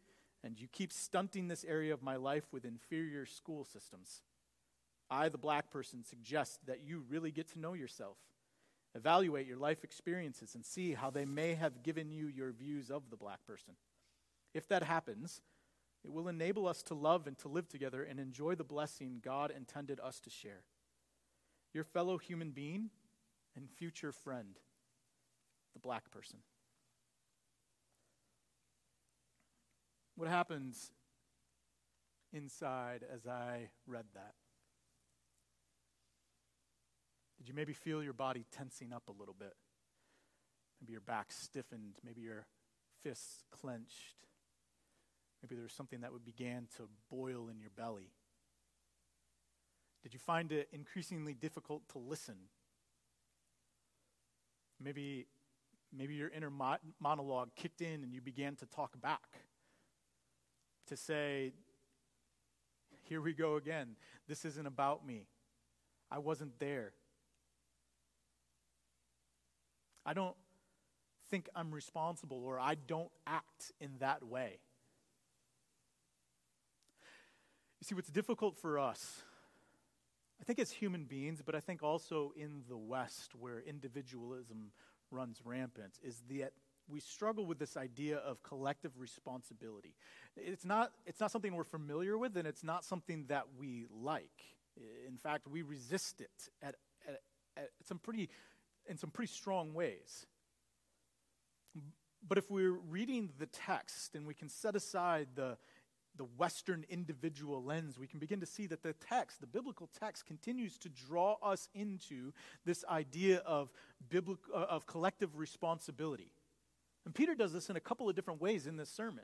and 0.44 0.60
you 0.60 0.68
keep 0.68 0.92
stunting 0.92 1.48
this 1.48 1.64
area 1.64 1.94
of 1.94 2.04
my 2.04 2.18
life 2.18 2.46
with 2.52 2.66
inferior 2.66 3.26
school 3.26 3.64
systems. 3.64 4.24
I, 5.12 5.28
the 5.30 5.38
black 5.38 5.70
person, 5.70 6.04
suggest 6.04 6.66
that 6.66 6.82
you 6.84 7.04
really 7.10 7.32
get 7.32 7.50
to 7.50 7.60
know 7.60 7.74
yourself. 7.74 8.18
Evaluate 8.96 9.46
your 9.46 9.58
life 9.58 9.84
experiences 9.84 10.56
and 10.56 10.66
see 10.66 10.94
how 10.94 11.10
they 11.10 11.26
may 11.26 11.54
have 11.54 11.84
given 11.84 12.12
you 12.12 12.28
your 12.28 12.52
views 12.52 12.90
of 12.90 13.04
the 13.10 13.18
black 13.18 13.46
person. 13.46 13.74
If 14.54 14.68
that 14.70 14.84
happens, 14.84 15.42
it 16.04 16.12
will 16.12 16.28
enable 16.28 16.68
us 16.68 16.82
to 16.84 16.94
love 16.94 17.28
and 17.28 17.38
to 17.40 17.48
live 17.48 17.68
together 17.68 18.04
and 18.04 18.20
enjoy 18.20 18.56
the 18.56 18.64
blessing 18.64 19.20
God 19.22 19.52
intended 19.56 20.00
us 20.00 20.20
to 20.22 20.30
share. 20.30 20.64
Your 21.74 21.84
fellow 21.84 22.18
human 22.18 22.52
being 22.52 22.90
and 23.56 23.70
future 23.70 24.12
friend, 24.12 24.58
the 25.74 25.80
black 25.80 26.10
person. 26.12 26.40
What 30.16 30.30
happens 30.30 30.92
inside 32.34 33.04
as 33.14 33.26
I 33.26 33.70
read 33.88 34.06
that? 34.14 34.34
Did 37.42 37.48
you 37.48 37.56
maybe 37.56 37.74
feel 37.74 38.04
your 38.04 38.14
body 38.14 38.46
tensing 38.52 38.94
up 38.94 39.10
a 39.10 39.12
little 39.12 39.34
bit? 39.34 39.56
Maybe 40.80 40.92
your 40.92 41.02
back 41.02 41.32
stiffened, 41.32 41.96
maybe 42.06 42.22
your 42.22 42.46
fists 43.02 43.46
clenched. 43.50 44.28
Maybe 45.42 45.56
there 45.56 45.64
was 45.64 45.74
something 45.74 46.02
that 46.02 46.14
would 46.14 46.24
began 46.24 46.68
to 46.78 46.84
boil 47.10 47.50
in 47.50 47.60
your 47.60 47.72
belly. 47.76 48.12
Did 50.04 50.14
you 50.14 50.20
find 50.20 50.52
it 50.52 50.70
increasingly 50.72 51.34
difficult 51.34 51.82
to 51.94 51.98
listen? 51.98 52.36
Maybe, 54.80 55.26
maybe 55.92 56.14
your 56.14 56.30
inner 56.30 56.52
mo- 56.52 56.78
monologue 57.00 57.56
kicked 57.56 57.82
in 57.82 58.04
and 58.04 58.14
you 58.14 58.22
began 58.22 58.56
to 58.58 58.68
talk 58.68 59.02
back. 59.02 59.40
To 60.90 60.96
say, 60.96 61.54
here 63.02 63.20
we 63.20 63.34
go 63.34 63.56
again. 63.56 63.96
This 64.28 64.46
isn't 64.46 64.68
about 64.68 65.04
me. 65.04 65.26
I 66.12 66.20
wasn't 66.20 66.60
there. 66.60 66.94
I 70.06 70.14
don't 70.14 70.36
think 71.30 71.48
I'm 71.56 71.72
responsible 71.72 72.44
or 72.44 72.60
I 72.60 72.76
don't 72.76 73.12
act 73.26 73.72
in 73.80 73.92
that 74.00 74.24
way. 74.24 74.60
You 77.80 77.86
see, 77.86 77.96
what's 77.96 78.10
difficult 78.10 78.56
for 78.58 78.78
us, 78.78 79.24
I 80.40 80.44
think 80.44 80.60
as 80.60 80.72
human 80.72 81.06
beings, 81.06 81.42
but 81.46 81.56
I 81.56 81.60
think 81.60 81.84
also 81.84 82.32
in 82.36 82.64
the 82.68 82.78
West 82.78 83.36
where 83.36 83.60
individualism 83.60 84.72
runs 85.10 85.42
rampant, 85.44 86.00
is 86.04 86.22
that 86.30 86.54
we 86.88 87.00
struggle 87.00 87.46
with 87.46 87.60
this 87.60 87.78
idea 87.78 88.18
of 88.18 88.44
collective 88.44 88.92
responsibility. 89.00 89.96
It's 90.36 90.66
not, 90.66 90.92
it's 91.06 91.20
not 91.20 91.32
something 91.32 91.56
we're 91.56 91.64
familiar 91.64 92.18
with, 92.18 92.36
and 92.38 92.48
it's 92.48 92.64
not 92.64 92.84
something 92.84 93.26
that 93.30 93.46
we 93.58 93.86
like. 93.92 94.44
In 95.08 95.18
fact, 95.18 95.48
we 95.48 95.62
resist 95.62 96.22
it 96.22 96.50
at, 96.62 96.76
at, 97.08 97.22
at 97.58 97.70
some 97.84 98.00
pretty, 98.00 98.30
in 98.92 98.98
some 98.98 99.10
pretty 99.10 99.32
strong 99.32 99.74
ways. 99.74 100.28
But 102.28 102.38
if 102.38 102.52
we're 102.52 102.78
reading 102.90 103.32
the 103.40 103.48
text 103.48 104.14
and 104.14 104.28
we 104.28 104.36
can 104.36 104.50
set 104.50 104.76
aside 104.76 105.30
the 105.34 105.58
the 106.18 106.26
Western 106.38 106.86
individual 106.90 107.64
lens, 107.64 107.98
we 107.98 108.06
can 108.06 108.20
begin 108.20 108.42
to 108.42 108.46
see 108.46 108.68
that 108.68 108.84
the 108.84 108.94
text, 108.94 109.40
the 109.40 109.48
biblical 109.48 109.90
text, 109.98 110.26
continues 110.26 110.78
to 110.80 110.90
draw 110.90 111.38
us 111.42 111.70
into 111.74 112.34
this 112.66 112.84
idea 112.90 113.38
of, 113.40 113.72
biblical, 114.10 114.54
uh, 114.54 114.66
of 114.70 114.86
collective 114.86 115.38
responsibility. 115.38 116.32
And 117.06 117.16
Peter 117.16 117.34
does 117.34 117.54
this 117.54 117.70
in 117.70 117.76
a 117.76 117.80
couple 117.80 118.10
of 118.10 118.16
different 118.16 118.42
ways 118.42 118.68
in 118.68 118.76
this 118.76 118.90
sermon. 118.90 119.24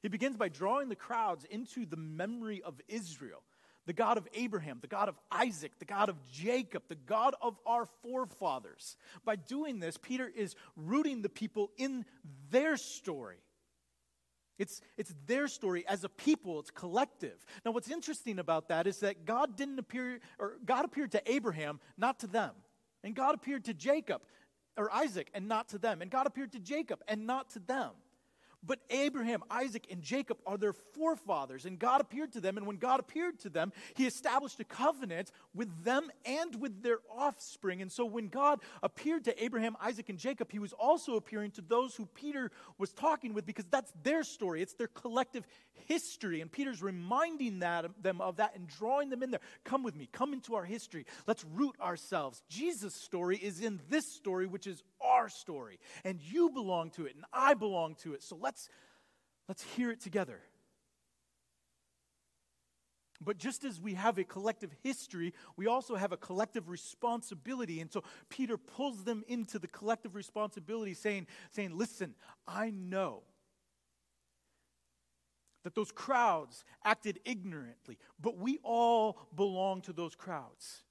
He 0.00 0.08
begins 0.08 0.36
by 0.36 0.48
drawing 0.48 0.88
the 0.88 0.96
crowds 0.96 1.44
into 1.44 1.84
the 1.84 1.96
memory 1.96 2.62
of 2.62 2.80
Israel, 2.86 3.42
the 3.88 3.94
God 3.94 4.18
of 4.18 4.28
Abraham, 4.34 4.78
the 4.82 4.86
God 4.86 5.08
of 5.08 5.18
Isaac, 5.32 5.72
the 5.78 5.86
God 5.86 6.10
of 6.10 6.16
Jacob, 6.30 6.82
the 6.88 6.94
God 6.94 7.34
of 7.40 7.56
our 7.64 7.86
forefathers. 8.02 8.98
By 9.24 9.36
doing 9.36 9.80
this, 9.80 9.96
Peter 9.96 10.30
is 10.36 10.54
rooting 10.76 11.22
the 11.22 11.30
people 11.30 11.70
in 11.78 12.04
their 12.50 12.76
story. 12.76 13.38
It's, 14.58 14.82
it's 14.98 15.14
their 15.26 15.48
story 15.48 15.86
as 15.88 16.04
a 16.04 16.10
people, 16.10 16.60
it's 16.60 16.70
collective. 16.70 17.46
Now, 17.64 17.70
what's 17.70 17.90
interesting 17.90 18.38
about 18.38 18.68
that 18.68 18.86
is 18.86 19.00
that 19.00 19.24
God 19.24 19.56
didn't 19.56 19.78
appear, 19.78 20.20
or 20.38 20.58
God 20.66 20.84
appeared 20.84 21.12
to 21.12 21.22
Abraham, 21.24 21.80
not 21.96 22.20
to 22.20 22.26
them. 22.26 22.50
And 23.02 23.14
God 23.14 23.34
appeared 23.34 23.64
to 23.64 23.74
Jacob, 23.74 24.20
or 24.76 24.92
Isaac, 24.92 25.30
and 25.32 25.48
not 25.48 25.70
to 25.70 25.78
them. 25.78 26.02
And 26.02 26.10
God 26.10 26.26
appeared 26.26 26.52
to 26.52 26.58
Jacob, 26.58 27.00
and 27.08 27.26
not 27.26 27.48
to 27.50 27.58
them. 27.58 27.92
But 28.68 28.80
Abraham, 28.90 29.42
Isaac, 29.50 29.86
and 29.90 30.02
Jacob 30.02 30.36
are 30.46 30.58
their 30.58 30.74
forefathers, 30.74 31.64
and 31.64 31.78
God 31.78 32.02
appeared 32.02 32.32
to 32.34 32.40
them. 32.40 32.58
And 32.58 32.66
when 32.66 32.76
God 32.76 33.00
appeared 33.00 33.40
to 33.40 33.48
them, 33.48 33.72
He 33.94 34.06
established 34.06 34.60
a 34.60 34.64
covenant 34.64 35.32
with 35.54 35.84
them 35.84 36.10
and 36.26 36.54
with 36.60 36.82
their 36.82 36.98
offspring. 37.10 37.80
And 37.80 37.90
so 37.90 38.04
when 38.04 38.28
God 38.28 38.60
appeared 38.82 39.24
to 39.24 39.42
Abraham, 39.42 39.74
Isaac, 39.80 40.10
and 40.10 40.18
Jacob, 40.18 40.52
He 40.52 40.58
was 40.58 40.74
also 40.74 41.16
appearing 41.16 41.52
to 41.52 41.62
those 41.62 41.96
who 41.96 42.04
Peter 42.06 42.52
was 42.76 42.92
talking 42.92 43.32
with 43.32 43.46
because 43.46 43.64
that's 43.70 43.90
their 44.02 44.22
story, 44.22 44.60
it's 44.60 44.74
their 44.74 44.88
collective 44.88 45.46
history. 45.86 46.42
And 46.42 46.52
Peter's 46.52 46.82
reminding 46.82 47.60
that, 47.60 47.86
them 48.02 48.20
of 48.20 48.36
that 48.36 48.54
and 48.54 48.68
drawing 48.68 49.08
them 49.08 49.22
in 49.22 49.30
there. 49.30 49.40
Come 49.64 49.82
with 49.82 49.96
me, 49.96 50.10
come 50.12 50.34
into 50.34 50.54
our 50.54 50.64
history. 50.64 51.06
Let's 51.26 51.44
root 51.54 51.74
ourselves. 51.80 52.42
Jesus' 52.50 52.94
story 52.94 53.38
is 53.38 53.60
in 53.60 53.80
this 53.88 54.06
story, 54.06 54.46
which 54.46 54.66
is 54.66 54.82
our 55.18 55.28
story. 55.28 55.78
And 56.04 56.20
you 56.20 56.50
belong 56.50 56.90
to 56.92 57.06
it, 57.06 57.14
and 57.14 57.24
I 57.32 57.54
belong 57.54 57.96
to 58.02 58.14
it. 58.14 58.22
So 58.22 58.36
let's, 58.40 58.68
let's 59.48 59.62
hear 59.62 59.90
it 59.90 60.00
together. 60.00 60.40
But 63.20 63.36
just 63.36 63.64
as 63.64 63.80
we 63.80 63.94
have 63.94 64.16
a 64.18 64.24
collective 64.24 64.70
history, 64.82 65.34
we 65.56 65.66
also 65.66 65.96
have 65.96 66.12
a 66.12 66.16
collective 66.16 66.68
responsibility. 66.68 67.80
And 67.80 67.92
so 67.92 68.04
Peter 68.28 68.56
pulls 68.56 69.02
them 69.02 69.24
into 69.26 69.58
the 69.58 69.66
collective 69.66 70.14
responsibility, 70.14 70.94
saying, 70.94 71.26
saying 71.50 71.76
Listen, 71.76 72.14
I 72.46 72.70
know 72.70 73.22
that 75.64 75.74
those 75.74 75.90
crowds 75.90 76.64
acted 76.84 77.18
ignorantly, 77.24 77.98
but 78.20 78.38
we 78.38 78.60
all 78.62 79.18
belong 79.34 79.82
to 79.82 79.92
those 79.92 80.14
crowds. 80.14 80.84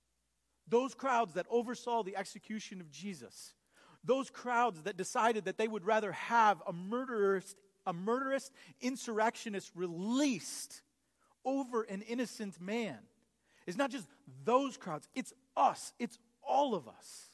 Those 0.67 0.93
crowds 0.93 1.33
that 1.35 1.45
oversaw 1.49 2.03
the 2.03 2.17
execution 2.17 2.81
of 2.81 2.91
Jesus. 2.91 3.53
Those 4.07 4.31
crowds 4.31 4.81
that 4.83 4.97
decided 4.97 5.45
that 5.45 5.57
they 5.57 5.67
would 5.67 5.85
rather 5.85 6.13
have 6.13 6.63
a 6.65 6.73
murderous 6.73 7.55
a 7.85 7.93
murderous 7.93 8.51
insurrectionist 8.81 9.71
released 9.73 10.81
over 11.45 11.83
an 11.83 12.01
innocent 12.01 12.59
man. 12.59 12.97
It's 13.65 13.77
not 13.77 13.91
just 13.91 14.05
those 14.43 14.75
crowds, 14.75 15.07
it's 15.15 15.33
us, 15.55 15.93
it's 15.97 16.19
all 16.43 16.75
of 16.75 16.87
us. 16.89 17.29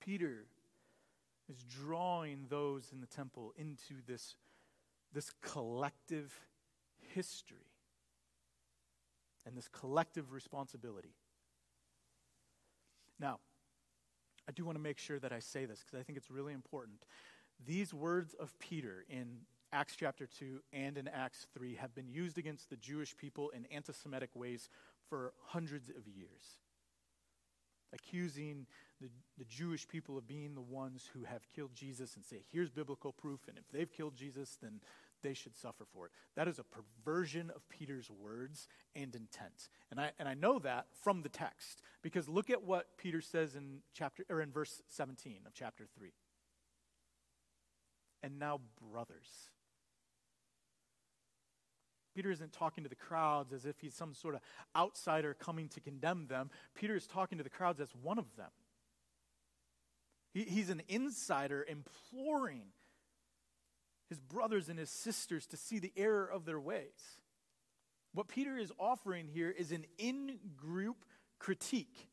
Peter 0.00 0.46
is 1.50 1.62
drawing 1.64 2.46
those 2.48 2.88
in 2.92 3.00
the 3.00 3.06
temple 3.06 3.52
into 3.56 3.94
this, 4.06 4.36
this 5.12 5.30
collective 5.42 6.32
history 7.14 7.68
and 9.44 9.56
this 9.56 9.68
collective 9.68 10.32
responsibility. 10.32 11.14
Now, 13.22 13.38
I 14.48 14.52
do 14.52 14.64
want 14.64 14.76
to 14.76 14.82
make 14.82 14.98
sure 14.98 15.20
that 15.20 15.32
I 15.32 15.38
say 15.38 15.64
this 15.64 15.80
because 15.80 15.98
I 15.98 16.02
think 16.02 16.18
it's 16.18 16.30
really 16.30 16.52
important. 16.52 17.04
These 17.64 17.94
words 17.94 18.34
of 18.34 18.58
Peter 18.58 19.04
in 19.08 19.38
Acts 19.72 19.94
chapter 19.96 20.26
2 20.26 20.60
and 20.72 20.98
in 20.98 21.06
Acts 21.06 21.46
3 21.54 21.76
have 21.76 21.94
been 21.94 22.08
used 22.08 22.36
against 22.36 22.68
the 22.68 22.76
Jewish 22.76 23.16
people 23.16 23.50
in 23.50 23.64
anti 23.66 23.92
Semitic 23.92 24.30
ways 24.34 24.68
for 25.08 25.32
hundreds 25.46 25.88
of 25.88 26.08
years, 26.08 26.58
accusing 27.94 28.66
the, 29.00 29.08
the 29.38 29.44
Jewish 29.44 29.86
people 29.86 30.18
of 30.18 30.26
being 30.26 30.54
the 30.54 30.60
ones 30.60 31.08
who 31.14 31.24
have 31.24 31.46
killed 31.54 31.70
Jesus 31.74 32.16
and 32.16 32.24
say, 32.24 32.42
here's 32.52 32.70
biblical 32.70 33.12
proof, 33.12 33.40
and 33.48 33.56
if 33.56 33.70
they've 33.70 33.90
killed 33.90 34.16
Jesus, 34.16 34.58
then 34.60 34.80
they 35.22 35.34
should 35.34 35.56
suffer 35.56 35.84
for 35.92 36.06
it. 36.06 36.12
That 36.36 36.48
is 36.48 36.58
a 36.58 36.64
perversion 36.64 37.50
of 37.54 37.68
Peter's 37.68 38.10
words 38.10 38.68
and 38.94 39.14
intent. 39.14 39.68
And 39.90 40.00
I, 40.00 40.12
and 40.18 40.28
I 40.28 40.34
know 40.34 40.58
that 40.60 40.86
from 41.02 41.22
the 41.22 41.28
text, 41.28 41.82
because 42.02 42.28
look 42.28 42.50
at 42.50 42.62
what 42.62 42.96
Peter 42.98 43.20
says 43.20 43.54
in, 43.54 43.78
chapter, 43.94 44.24
or 44.28 44.40
in 44.40 44.50
verse 44.52 44.82
17 44.88 45.40
of 45.46 45.54
chapter 45.54 45.84
3. 45.96 46.12
And 48.22 48.38
now, 48.38 48.60
brothers. 48.92 49.50
Peter 52.14 52.30
isn't 52.30 52.52
talking 52.52 52.84
to 52.84 52.90
the 52.90 52.96
crowds 52.96 53.52
as 53.52 53.64
if 53.64 53.80
he's 53.80 53.94
some 53.94 54.14
sort 54.14 54.34
of 54.34 54.40
outsider 54.76 55.34
coming 55.34 55.68
to 55.70 55.80
condemn 55.80 56.26
them. 56.26 56.50
Peter 56.74 56.94
is 56.94 57.06
talking 57.06 57.38
to 57.38 57.44
the 57.44 57.50
crowds 57.50 57.80
as 57.80 57.88
one 58.02 58.18
of 58.18 58.36
them. 58.36 58.50
He, 60.32 60.44
he's 60.44 60.70
an 60.70 60.82
insider 60.88 61.66
imploring 61.68 62.64
his 64.12 64.20
brothers 64.20 64.68
and 64.68 64.78
his 64.78 64.90
sisters 64.90 65.46
to 65.46 65.56
see 65.56 65.78
the 65.78 65.90
error 65.96 66.26
of 66.26 66.44
their 66.44 66.60
ways. 66.60 67.16
What 68.12 68.28
Peter 68.28 68.58
is 68.58 68.70
offering 68.78 69.26
here 69.26 69.48
is 69.48 69.72
an 69.72 69.86
in 69.96 70.38
group 70.54 71.06
critique, 71.38 72.10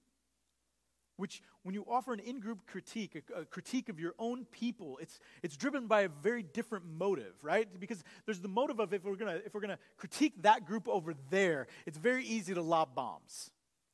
which, 1.18 1.42
when 1.64 1.76
you 1.76 1.86
offer 1.90 2.14
an 2.14 2.22
in 2.22 2.40
group 2.40 2.60
critique, 2.66 3.22
a, 3.36 3.42
a, 3.42 3.44
critique 3.44 3.90
of 3.90 4.00
your 4.00 4.14
own 4.18 4.46
people, 4.46 4.98
it's, 5.02 5.20
it's 5.44 5.58
driven 5.58 5.88
by 5.88 6.04
a 6.04 6.08
very 6.08 6.42
different 6.42 6.86
motive, 6.86 7.34
right? 7.42 7.68
Because 7.78 8.02
there's 8.26 8.40
the 8.40 8.48
motive 8.48 8.80
of 8.80 8.94
if 8.94 9.04
we're 9.04 9.18
to 9.18 9.46
if 9.46 9.54
we're 9.54 9.60
to 9.60 9.78
critique 9.98 10.42
that 10.44 10.66
group 10.66 10.88
over 10.88 11.14
there, 11.30 11.68
it's 11.86 11.98
very 11.98 12.24
easy 12.24 12.54
to 12.54 12.62
lob 12.62 12.96
bombs. 12.96 13.52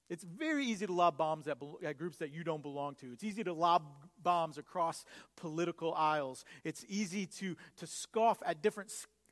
It's 0.09 0.23
very 0.23 0.65
easy 0.65 0.85
to 0.85 0.93
lob 0.93 1.17
bombs 1.17 1.47
at, 1.47 1.57
at, 1.83 1.97
groups 1.97 2.17
that 2.17 2.31
you 2.31 2.43
don't 2.43 2.61
belong 2.61 2.95
to. 2.95 3.11
It's 3.11 3.23
easy 3.23 3.43
to 3.43 3.53
lob 3.53 3.83
bombs 4.21 4.57
across 4.57 5.03
political 5.35 5.93
aisles. 5.93 6.45
It's 6.63 6.85
easy 6.87 7.25
to, 7.37 7.55
to 7.77 7.87
scoff 7.87 8.41
at 8.45 8.61
different 8.61 8.91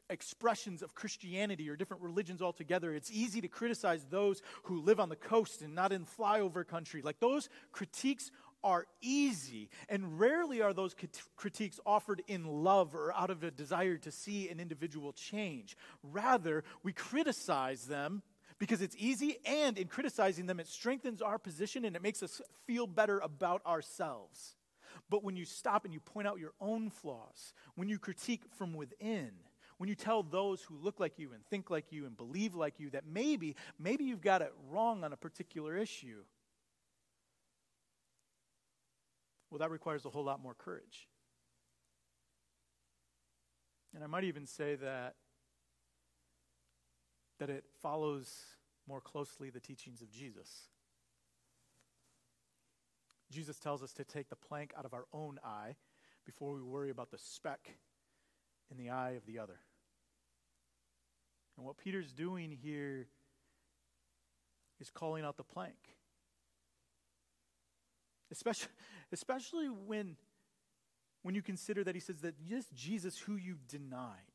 expressions 0.09 0.81
of 0.81 0.95
Christianity 0.95 1.69
or 1.69 1.75
different 1.75 2.03
religions 2.03 2.41
altogether. 2.41 2.93
It's 2.93 3.11
easy 3.11 3.41
to 3.41 3.47
criticize 3.47 4.05
those 4.09 4.41
who 4.63 4.81
live 4.81 4.99
on 4.99 5.09
the 5.09 5.15
coast 5.15 5.61
and 5.61 5.75
not 5.75 5.91
in 5.91 6.05
flyover 6.05 6.65
country. 6.65 7.01
Like 7.01 7.19
those 7.19 7.49
critiques 7.71 8.31
are 8.63 8.85
easy, 9.01 9.69
and 9.89 10.17
rarely 10.17 10.61
are 10.61 10.73
those 10.73 10.95
critiques 11.35 11.81
offered 11.85 12.23
in 12.27 12.45
love 12.45 12.95
or 12.95 13.13
out 13.13 13.29
of 13.29 13.43
a 13.43 13.51
desire 13.51 13.97
to 13.97 14.09
see 14.09 14.47
an 14.47 14.59
individual 14.59 15.11
change. 15.11 15.75
Rather, 16.01 16.63
we 16.81 16.93
criticize 16.93 17.87
them 17.87 18.23
because 18.63 18.81
it's 18.81 18.95
easy, 18.97 19.39
and 19.45 19.77
in 19.77 19.87
criticizing 19.87 20.45
them, 20.45 20.57
it 20.57 20.69
strengthens 20.69 21.21
our 21.21 21.37
position 21.37 21.83
and 21.83 21.97
it 21.97 22.01
makes 22.01 22.23
us 22.23 22.41
feel 22.65 22.87
better 22.87 23.19
about 23.19 23.61
ourselves. 23.65 24.55
But 25.09 25.21
when 25.21 25.35
you 25.35 25.43
stop 25.43 25.83
and 25.83 25.93
you 25.93 25.99
point 25.99 26.29
out 26.29 26.39
your 26.39 26.53
own 26.61 26.89
flaws, 26.89 27.53
when 27.75 27.89
you 27.89 27.99
critique 27.99 28.43
from 28.57 28.73
within, 28.73 29.31
when 29.79 29.89
you 29.89 29.95
tell 29.95 30.23
those 30.23 30.61
who 30.61 30.77
look 30.77 31.01
like 31.01 31.19
you 31.19 31.33
and 31.33 31.45
think 31.47 31.69
like 31.69 31.91
you 31.91 32.05
and 32.05 32.15
believe 32.15 32.55
like 32.55 32.79
you 32.79 32.89
that 32.91 33.03
maybe, 33.05 33.57
maybe 33.77 34.05
you've 34.05 34.21
got 34.21 34.41
it 34.41 34.53
wrong 34.69 35.03
on 35.03 35.11
a 35.11 35.17
particular 35.17 35.75
issue, 35.75 36.23
well, 39.51 39.59
that 39.59 39.71
requires 39.71 40.05
a 40.05 40.09
whole 40.09 40.23
lot 40.23 40.41
more 40.41 40.53
courage. 40.53 41.09
And 43.93 44.05
I 44.05 44.07
might 44.07 44.23
even 44.23 44.45
say 44.45 44.75
that 44.75 45.15
that 47.43 47.49
it 47.49 47.65
follows 47.81 48.31
more 48.87 49.01
closely 49.01 49.49
the 49.49 49.59
teachings 49.59 50.01
of 50.01 50.09
Jesus. 50.09 50.69
Jesus 53.29 53.59
tells 53.59 53.83
us 53.83 53.91
to 53.93 54.05
take 54.05 54.29
the 54.29 54.37
plank 54.37 54.71
out 54.77 54.85
of 54.85 54.93
our 54.93 55.03
own 55.11 55.39
eye 55.43 55.75
before 56.25 56.53
we 56.53 56.61
worry 56.61 56.89
about 56.89 57.11
the 57.11 57.17
speck 57.17 57.75
in 58.71 58.77
the 58.77 58.89
eye 58.89 59.11
of 59.11 59.25
the 59.25 59.39
other. 59.39 59.59
And 61.57 61.65
what 61.65 61.75
Peter's 61.75 62.13
doing 62.13 62.49
here 62.49 63.07
is 64.79 64.89
calling 64.89 65.25
out 65.25 65.35
the 65.35 65.43
plank. 65.43 65.97
Especially, 68.31 68.69
especially 69.11 69.67
when, 69.67 70.15
when 71.23 71.35
you 71.35 71.41
consider 71.41 71.83
that 71.83 71.93
he 71.93 71.99
says 71.99 72.21
that 72.21 72.35
this 72.49 72.67
Jesus 72.73 73.17
who 73.17 73.35
you 73.35 73.57
denied 73.67 74.32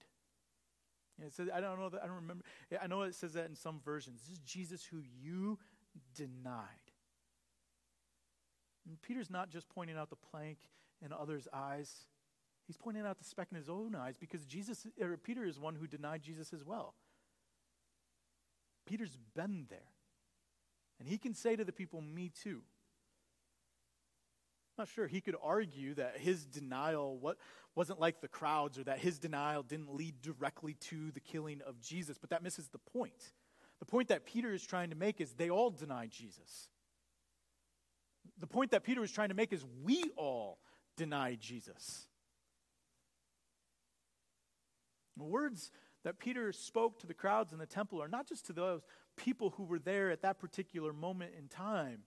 it 1.27 1.33
says, 1.33 1.49
I 1.53 1.61
don't 1.61 1.79
know 1.79 1.89
that, 1.89 2.03
I 2.03 2.07
don't 2.07 2.17
remember. 2.17 2.45
I 2.81 2.87
know 2.87 3.03
it 3.03 3.15
says 3.15 3.33
that 3.33 3.49
in 3.49 3.57
some 3.57 3.81
versions. 3.85 4.21
This 4.21 4.39
is 4.39 4.43
Jesus 4.45 4.85
who 4.85 5.03
you 5.21 5.59
denied. 6.15 6.93
And 8.87 9.01
Peter's 9.03 9.31
not 9.31 9.51
just 9.51 9.69
pointing 9.69 9.97
out 9.97 10.11
the 10.11 10.17
plank 10.17 10.59
in 11.05 11.13
others' 11.13 11.49
eyes. 11.53 12.07
He's 12.67 12.77
pointing 12.77 13.05
out 13.05 13.19
the 13.19 13.25
speck 13.25 13.49
in 13.51 13.57
his 13.57 13.69
own 13.69 13.95
eyes 13.95 14.17
because 14.19 14.45
Jesus, 14.45 14.87
or 15.01 15.17
Peter 15.17 15.45
is 15.45 15.59
one 15.59 15.75
who 15.75 15.87
denied 15.87 16.23
Jesus 16.23 16.53
as 16.53 16.65
well. 16.65 16.95
Peter's 18.87 19.19
been 19.35 19.67
there. 19.69 19.93
And 20.99 21.09
he 21.09 21.19
can 21.19 21.35
say 21.35 21.57
to 21.57 21.65
the 21.65 21.73
people, 21.73 22.01
Me 22.01 22.31
too. 22.31 22.63
I'm 24.79 24.83
not 24.83 24.89
sure 24.95 25.09
he 25.09 25.21
could 25.21 25.35
argue 25.43 25.95
that 25.95 26.19
his 26.19 26.47
denial 26.47 27.19
what, 27.19 27.37
wasn't 27.75 27.99
like 27.99 28.21
the 28.21 28.29
crowds 28.29 28.79
or 28.79 28.85
that 28.85 29.01
his 29.01 29.19
denial 29.19 29.65
didn't 29.65 29.93
lead 29.93 30.23
directly 30.23 30.75
to 30.75 31.11
the 31.11 31.19
killing 31.19 31.61
of 31.67 31.81
Jesus, 31.81 32.17
but 32.17 32.31
that 32.31 32.45
misses 32.45 32.69
the 32.69 32.79
point. 32.79 33.33
The 33.81 33.87
point 33.87 34.07
that 34.09 34.25
Peter 34.25 34.53
is 34.53 34.65
trying 34.65 34.91
to 34.91 34.97
make 34.97 35.21
is 35.21 35.33
they 35.33 35.51
all 35.51 35.71
denied 35.71 36.13
Jesus. 36.13 36.69
The 38.39 38.47
point 38.47 38.71
that 38.71 38.85
Peter 38.85 39.03
is 39.03 39.11
trying 39.11 39.31
to 39.31 39.35
make 39.35 39.53
is 39.53 39.65
we 39.83 40.05
all 40.17 40.61
denied 40.97 41.41
Jesus. 41.41 42.07
The 45.17 45.25
words 45.25 45.73
that 46.05 46.21
Peter 46.21 46.53
spoke 46.53 47.01
to 47.01 47.09
the 47.09 47.15
crowds 47.15 47.53
in 47.53 47.59
the 47.59 47.67
temple 47.67 48.01
are 48.01 48.07
not 48.07 48.29
just 48.29 48.47
to 48.47 48.53
those 48.53 48.83
people 49.17 49.51
who 49.57 49.65
were 49.65 49.81
there 49.81 50.13
at 50.13 50.23
that 50.23 50.39
particular 50.39 50.93
moment 50.93 51.33
in 51.37 51.49
time 51.49 52.03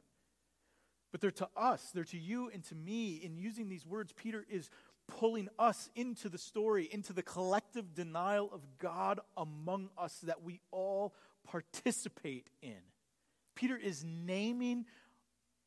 but 1.12 1.22
they're 1.22 1.32
to 1.32 1.50
us, 1.56 1.92
they're 1.94 2.04
to 2.06 2.18
you 2.18 2.50
and 2.54 2.64
to 2.66 2.76
me. 2.76 3.16
In 3.24 3.38
using 3.38 3.70
these 3.70 3.86
words, 3.86 4.14
Peter 4.14 4.46
is 4.50 4.70
pulling 5.08 5.50
us 5.60 5.90
into 5.96 6.30
the 6.30 6.38
story, 6.38 6.88
into 6.92 7.14
the 7.14 7.24
collective 7.24 7.94
denial 7.94 8.50
of 8.54 8.62
God 8.80 9.20
among 9.36 9.90
us 9.98 10.20
that 10.24 10.42
we 10.44 10.62
all 10.72 11.14
participate 11.50 12.50
in. 12.62 12.78
Peter 13.56 13.76
is 13.76 14.04
naming 14.04 14.86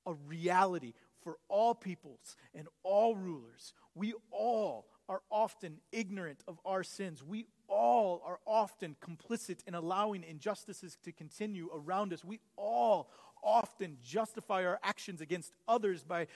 a 0.06 0.14
reality 0.14 0.94
for 1.22 1.36
all 1.48 1.74
peoples 1.74 2.36
and 2.54 2.68
all 2.82 3.14
rulers. 3.14 3.72
We 3.94 4.14
all 4.30 4.86
are 5.08 5.22
often 5.30 5.80
ignorant 5.92 6.42
of 6.48 6.58
our 6.64 6.82
sins. 6.82 7.22
We 7.22 7.46
all 7.68 8.22
are 8.26 8.38
often 8.46 8.96
complicit 9.02 9.58
in 9.66 9.74
allowing 9.74 10.22
injustices 10.22 10.96
to 11.04 11.12
continue 11.12 11.68
around 11.74 12.12
us. 12.12 12.24
We 12.24 12.40
all 12.56 13.10
often 13.44 13.98
justify 14.02 14.64
our 14.64 14.78
actions 14.82 15.20
against 15.20 15.52
others 15.68 16.02
by, 16.02 16.26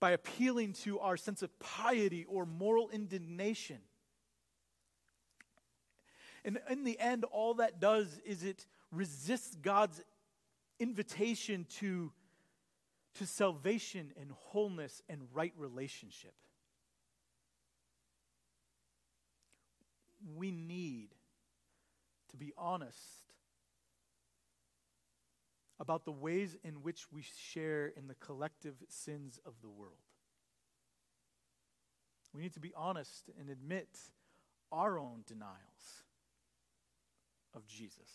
by 0.00 0.12
appealing 0.12 0.72
to 0.72 0.98
our 1.00 1.16
sense 1.16 1.42
of 1.42 1.56
piety 1.58 2.24
or 2.24 2.46
moral 2.46 2.88
indignation. 2.90 3.78
And 6.44 6.58
in 6.68 6.84
the 6.84 6.98
end, 6.98 7.24
all 7.24 7.54
that 7.54 7.80
does 7.80 8.20
is 8.24 8.44
it 8.44 8.66
resists 8.90 9.54
God's 9.56 10.02
invitation 10.78 11.66
to, 11.78 12.12
to 13.14 13.26
salvation 13.26 14.12
and 14.20 14.30
wholeness 14.32 15.02
and 15.08 15.22
right 15.32 15.52
relationship. 15.56 16.34
We 20.36 20.50
need 20.50 21.08
to 22.30 22.36
be 22.36 22.52
honest 22.56 23.23
about 25.80 26.04
the 26.04 26.12
ways 26.12 26.56
in 26.62 26.82
which 26.82 27.10
we 27.12 27.22
share 27.22 27.86
in 27.96 28.06
the 28.06 28.14
collective 28.14 28.76
sins 28.88 29.38
of 29.44 29.54
the 29.60 29.68
world. 29.68 29.98
We 32.32 32.42
need 32.42 32.54
to 32.54 32.60
be 32.60 32.72
honest 32.76 33.30
and 33.38 33.48
admit 33.48 33.88
our 34.72 34.98
own 34.98 35.22
denials 35.26 36.02
of 37.54 37.66
Jesus. 37.66 38.10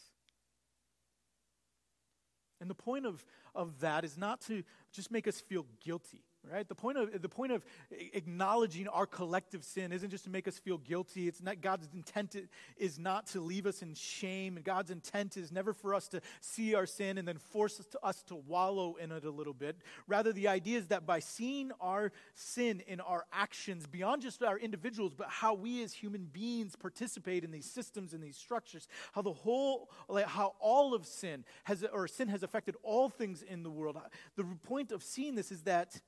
And 2.60 2.70
the 2.70 2.76
point 2.76 3.06
of, 3.06 3.24
of 3.56 3.80
that 3.80 4.04
is 4.04 4.18
not 4.18 4.42
to 4.42 4.64
just 4.92 5.12
make 5.12 5.28
us 5.28 5.40
feel 5.40 5.66
guilty 5.84 6.24
right? 6.44 6.68
The 6.68 6.76
point 6.76 6.98
of 6.98 7.22
the 7.22 7.30
point 7.30 7.52
of 7.52 7.66
acknowledging 7.92 8.88
our 8.88 9.06
collective 9.06 9.64
sin 9.64 9.92
isn't 9.92 10.10
just 10.10 10.24
to 10.24 10.30
make 10.30 10.48
us 10.48 10.58
feel 10.58 10.78
guilty. 10.78 11.28
It's 11.28 11.42
not 11.42 11.62
god's 11.62 11.88
intent 11.94 12.36
is 12.78 12.98
not 12.98 13.28
to 13.28 13.42
leave 13.42 13.66
us 13.66 13.82
in 13.82 13.94
shame. 13.94 14.56
And 14.56 14.66
god's 14.66 14.92
intent 14.92 15.38
is 15.38 15.52
never 15.52 15.74
for 15.74 15.94
us 15.94 16.08
to 16.10 16.22
see 16.42 16.76
our 16.76 16.86
sin 16.86 17.18
and 17.18 17.28
then 17.28 17.38
force 17.38 17.80
us 17.80 17.88
to, 17.88 18.00
us 18.04 18.24
to 18.24 18.36
wallow 18.36 18.96
in 18.96 19.12
it 19.12 19.26
a 19.26 19.32
little 19.32 19.54
bit. 19.54 19.78
Rather 20.08 20.32
the 20.32 20.48
idea 20.48 20.78
is 20.78 20.88
that 20.88 21.06
by 21.06 21.20
seeing 21.20 21.72
our 21.82 22.12
sin 22.36 22.82
in 22.88 23.00
our 23.02 23.26
actions 23.34 23.86
beyond 23.86 24.22
just 24.22 24.42
our 24.44 24.58
individuals 24.58 25.14
but 25.16 25.28
how 25.30 25.54
we 25.54 25.84
as 25.84 25.94
human 25.94 26.26
beings 26.32 26.76
participate 26.76 27.44
in 27.44 27.52
these 27.52 27.70
systems 27.70 28.14
and 28.14 28.24
these 28.24 28.38
structures 28.38 28.88
how 29.14 29.22
the 29.22 29.34
whole 29.34 29.90
like 30.08 30.26
how 30.26 30.54
all 30.60 30.94
of 30.94 31.06
sin 31.06 31.44
has 31.64 31.84
or 31.92 32.08
sin 32.08 32.28
has 32.28 32.44
affected 32.44 32.76
all 32.84 33.10
things 33.10 33.42
in 33.42 33.64
the 33.64 33.70
world. 33.70 33.98
The 34.36 34.44
point 34.64 34.92
of 34.92 35.04
seeing 35.04 35.36
this 35.36 35.52
is 35.52 35.64
that 35.64 36.02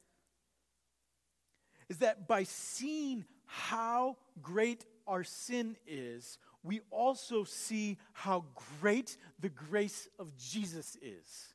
is 1.92 1.98
that 1.98 2.26
by 2.26 2.44
seeing 2.44 3.26
how 3.46 4.16
great 4.42 4.86
our 5.06 5.26
sin 5.26 5.76
is, 5.86 6.38
we 6.64 6.80
also 6.90 7.44
see 7.44 7.98
how 8.14 8.46
great 8.80 9.18
the 9.42 9.50
grace 9.50 10.08
of 10.18 10.38
Jesus 10.38 10.98
is. 11.02 11.54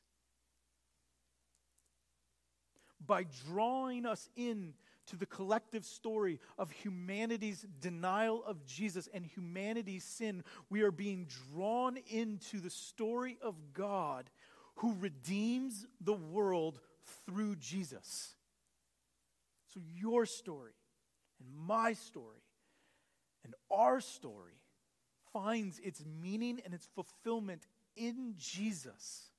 By 3.03 3.25
drawing 3.49 4.05
us 4.05 4.29
in 4.35 4.75
to 5.07 5.15
the 5.15 5.25
collective 5.25 5.83
story 5.83 6.39
of 6.59 6.69
humanity's 6.69 7.65
denial 7.81 8.43
of 8.45 8.63
Jesus 8.63 9.09
and 9.11 9.25
humanity's 9.25 10.03
sin, 10.03 10.43
we 10.69 10.83
are 10.83 10.91
being 10.91 11.27
drawn 11.51 11.97
into 12.11 12.59
the 12.59 12.69
story 12.69 13.39
of 13.41 13.55
God 13.73 14.29
who 14.75 14.95
redeems 14.99 15.87
the 15.99 16.13
world 16.13 16.79
through 17.25 17.55
Jesus. 17.55 18.35
So, 19.77 19.83
your 19.95 20.25
story 20.25 20.71
and 21.39 21.49
my 21.67 21.93
story 21.93 22.41
and 23.43 23.53
our 23.69 24.01
story 24.01 24.59
finds 25.33 25.77
its 25.79 26.03
meaning 26.21 26.59
and 26.65 26.73
its 26.73 26.87
fulfillment 26.95 27.67
in 27.95 28.33
Jesus. 28.37 29.29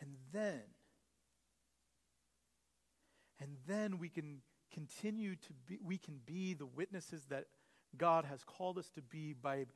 And 0.00 0.14
then, 0.32 0.62
and 3.40 3.56
then 3.66 3.98
we 3.98 4.08
can 4.08 4.42
continue 4.72 5.34
to 5.34 5.52
be, 5.66 5.78
we 5.84 5.98
can 5.98 6.20
be 6.24 6.54
the 6.54 6.66
witnesses 6.66 7.24
that 7.30 7.46
God 7.96 8.24
has 8.26 8.44
called 8.44 8.78
us 8.78 8.90
to 8.90 9.02
be 9.02 9.32
by 9.32 9.66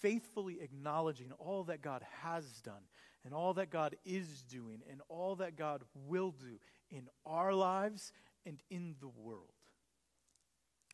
faithfully 0.00 0.60
acknowledging 0.60 1.32
all 1.38 1.64
that 1.64 1.82
God 1.82 2.02
has 2.22 2.44
done 2.62 2.82
and 3.24 3.34
all 3.34 3.54
that 3.54 3.70
God 3.70 3.96
is 4.04 4.42
doing 4.42 4.82
and 4.90 5.00
all 5.08 5.36
that 5.36 5.56
God 5.56 5.82
will 6.06 6.30
do 6.30 6.58
in 6.90 7.08
our 7.24 7.52
lives 7.54 8.12
and 8.44 8.62
in 8.70 8.94
the 9.00 9.08
world. 9.08 9.52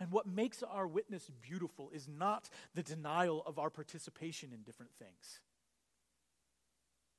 And 0.00 0.10
what 0.10 0.26
makes 0.26 0.62
our 0.62 0.86
witness 0.86 1.30
beautiful 1.42 1.90
is 1.92 2.08
not 2.08 2.48
the 2.74 2.82
denial 2.82 3.42
of 3.46 3.58
our 3.58 3.70
participation 3.70 4.50
in 4.52 4.62
different 4.62 4.92
things. 4.94 5.40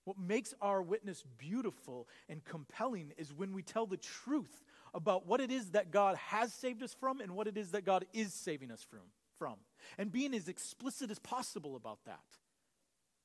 What 0.05 0.17
makes 0.19 0.53
our 0.62 0.81
witness 0.81 1.23
beautiful 1.38 2.09
and 2.27 2.43
compelling 2.43 3.13
is 3.17 3.33
when 3.33 3.53
we 3.53 3.62
tell 3.62 3.86
the 3.86 3.97
truth 3.97 4.63
about 4.93 5.25
what 5.25 5.39
it 5.39 5.49
is 5.49 5.71
that 5.71 5.91
God 5.91 6.17
has 6.17 6.53
saved 6.53 6.83
us 6.83 6.93
from 6.93 7.21
and 7.21 7.31
what 7.36 7.47
it 7.47 7.57
is 7.57 7.71
that 7.71 7.86
God 7.86 8.05
is 8.13 8.33
saving 8.33 8.69
us 8.71 8.83
from. 8.83 8.99
From. 9.38 9.56
And 9.98 10.12
being 10.12 10.34
as 10.34 10.48
explicit 10.48 11.12
as 11.12 11.19
possible 11.19 11.76
about 11.76 12.00
that. 12.06 12.19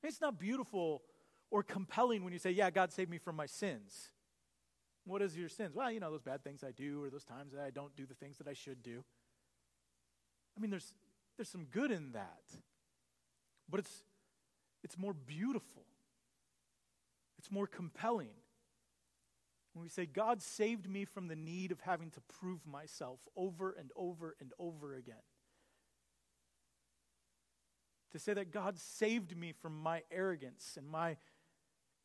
It's 0.03 0.21
not 0.21 0.39
beautiful 0.39 1.01
or 1.51 1.63
compelling 1.63 2.23
when 2.23 2.33
you 2.33 2.39
say, 2.39 2.51
Yeah, 2.51 2.69
God 2.69 2.91
saved 2.91 3.09
me 3.09 3.17
from 3.17 3.35
my 3.35 3.45
sins. 3.45 4.09
What 5.05 5.21
is 5.21 5.35
your 5.35 5.49
sins? 5.49 5.75
Well, 5.75 5.91
you 5.91 5.99
know, 5.99 6.11
those 6.11 6.21
bad 6.21 6.43
things 6.43 6.63
I 6.63 6.71
do 6.71 7.03
or 7.03 7.09
those 7.09 7.23
times 7.23 7.53
that 7.53 7.61
I 7.61 7.71
don't 7.71 7.95
do 7.95 8.05
the 8.05 8.13
things 8.13 8.37
that 8.37 8.47
I 8.47 8.53
should 8.53 8.83
do. 8.83 9.03
I 10.55 10.61
mean, 10.61 10.69
there's, 10.69 10.93
there's 11.37 11.49
some 11.49 11.65
good 11.65 11.91
in 11.91 12.11
that, 12.11 12.43
but 13.69 13.79
it's, 13.79 14.03
it's 14.83 14.97
more 14.97 15.13
beautiful, 15.13 15.85
it's 17.37 17.51
more 17.51 17.67
compelling. 17.67 18.35
When 19.73 19.83
we 19.83 19.89
say, 19.89 20.05
God 20.05 20.41
saved 20.41 20.89
me 20.89 21.05
from 21.05 21.27
the 21.27 21.35
need 21.35 21.71
of 21.71 21.79
having 21.81 22.09
to 22.11 22.21
prove 22.21 22.65
myself 22.65 23.19
over 23.37 23.71
and 23.71 23.91
over 23.95 24.35
and 24.41 24.51
over 24.59 24.95
again 24.95 25.15
to 28.11 28.19
say 28.19 28.33
that 28.33 28.51
God 28.51 28.79
saved 28.79 29.37
me 29.37 29.53
from 29.53 29.81
my 29.81 30.03
arrogance 30.11 30.75
and 30.77 30.87
my 30.87 31.17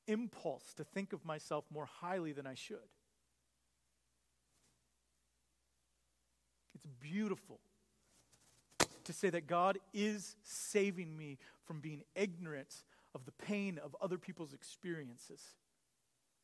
impulse 0.07 0.75
to 0.75 0.85
think 0.85 1.13
of 1.13 1.25
myself 1.25 1.65
more 1.73 1.87
highly 1.87 2.33
than 2.33 2.47
I 2.47 2.55
should. 2.55 2.77
It's 6.75 6.87
beautiful 7.01 7.61
to 9.05 9.13
say 9.13 9.31
that 9.31 9.47
God 9.47 9.79
is 9.93 10.37
saving 10.43 11.17
me 11.17 11.39
from 11.65 11.81
being 11.81 12.03
ignorant 12.15 12.75
of 13.15 13.25
the 13.25 13.33
pain 13.33 13.79
of 13.83 13.97
other 14.01 14.19
people's 14.19 14.53
experiences. 14.53 15.43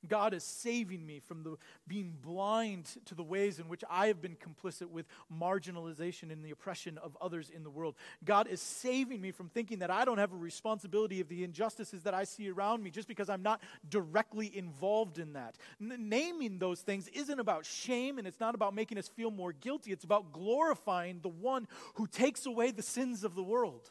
God 0.08 0.34
is 0.34 0.44
saving 0.44 1.04
me 1.04 1.20
from 1.20 1.42
the, 1.42 1.56
being 1.86 2.16
blind 2.22 2.90
to 3.06 3.14
the 3.14 3.22
ways 3.22 3.58
in 3.58 3.68
which 3.68 3.84
I 3.90 4.06
have 4.06 4.20
been 4.22 4.36
complicit 4.36 4.88
with 4.88 5.06
marginalization 5.32 6.32
and 6.32 6.44
the 6.44 6.50
oppression 6.50 6.98
of 6.98 7.16
others 7.20 7.50
in 7.50 7.62
the 7.62 7.70
world. 7.70 7.94
God 8.24 8.48
is 8.48 8.60
saving 8.60 9.20
me 9.20 9.30
from 9.30 9.48
thinking 9.48 9.80
that 9.80 9.90
I 9.90 10.04
don't 10.04 10.18
have 10.18 10.32
a 10.32 10.36
responsibility 10.36 11.20
of 11.20 11.28
the 11.28 11.44
injustices 11.44 12.02
that 12.02 12.14
I 12.14 12.24
see 12.24 12.50
around 12.50 12.82
me 12.82 12.90
just 12.90 13.08
because 13.08 13.28
I'm 13.28 13.42
not 13.42 13.60
directly 13.88 14.56
involved 14.56 15.18
in 15.18 15.34
that. 15.34 15.56
N- 15.80 16.08
naming 16.08 16.58
those 16.58 16.80
things 16.80 17.08
isn't 17.08 17.38
about 17.38 17.66
shame 17.66 18.18
and 18.18 18.26
it's 18.26 18.40
not 18.40 18.54
about 18.54 18.74
making 18.74 18.98
us 18.98 19.08
feel 19.08 19.30
more 19.30 19.52
guilty. 19.52 19.92
It's 19.92 20.04
about 20.04 20.32
glorifying 20.32 21.20
the 21.20 21.28
one 21.28 21.68
who 21.94 22.06
takes 22.06 22.46
away 22.46 22.70
the 22.70 22.82
sins 22.82 23.24
of 23.24 23.34
the 23.34 23.42
world. 23.42 23.90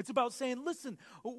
It's 0.00 0.08
about 0.08 0.32
saying, 0.32 0.64
listen, 0.64 0.96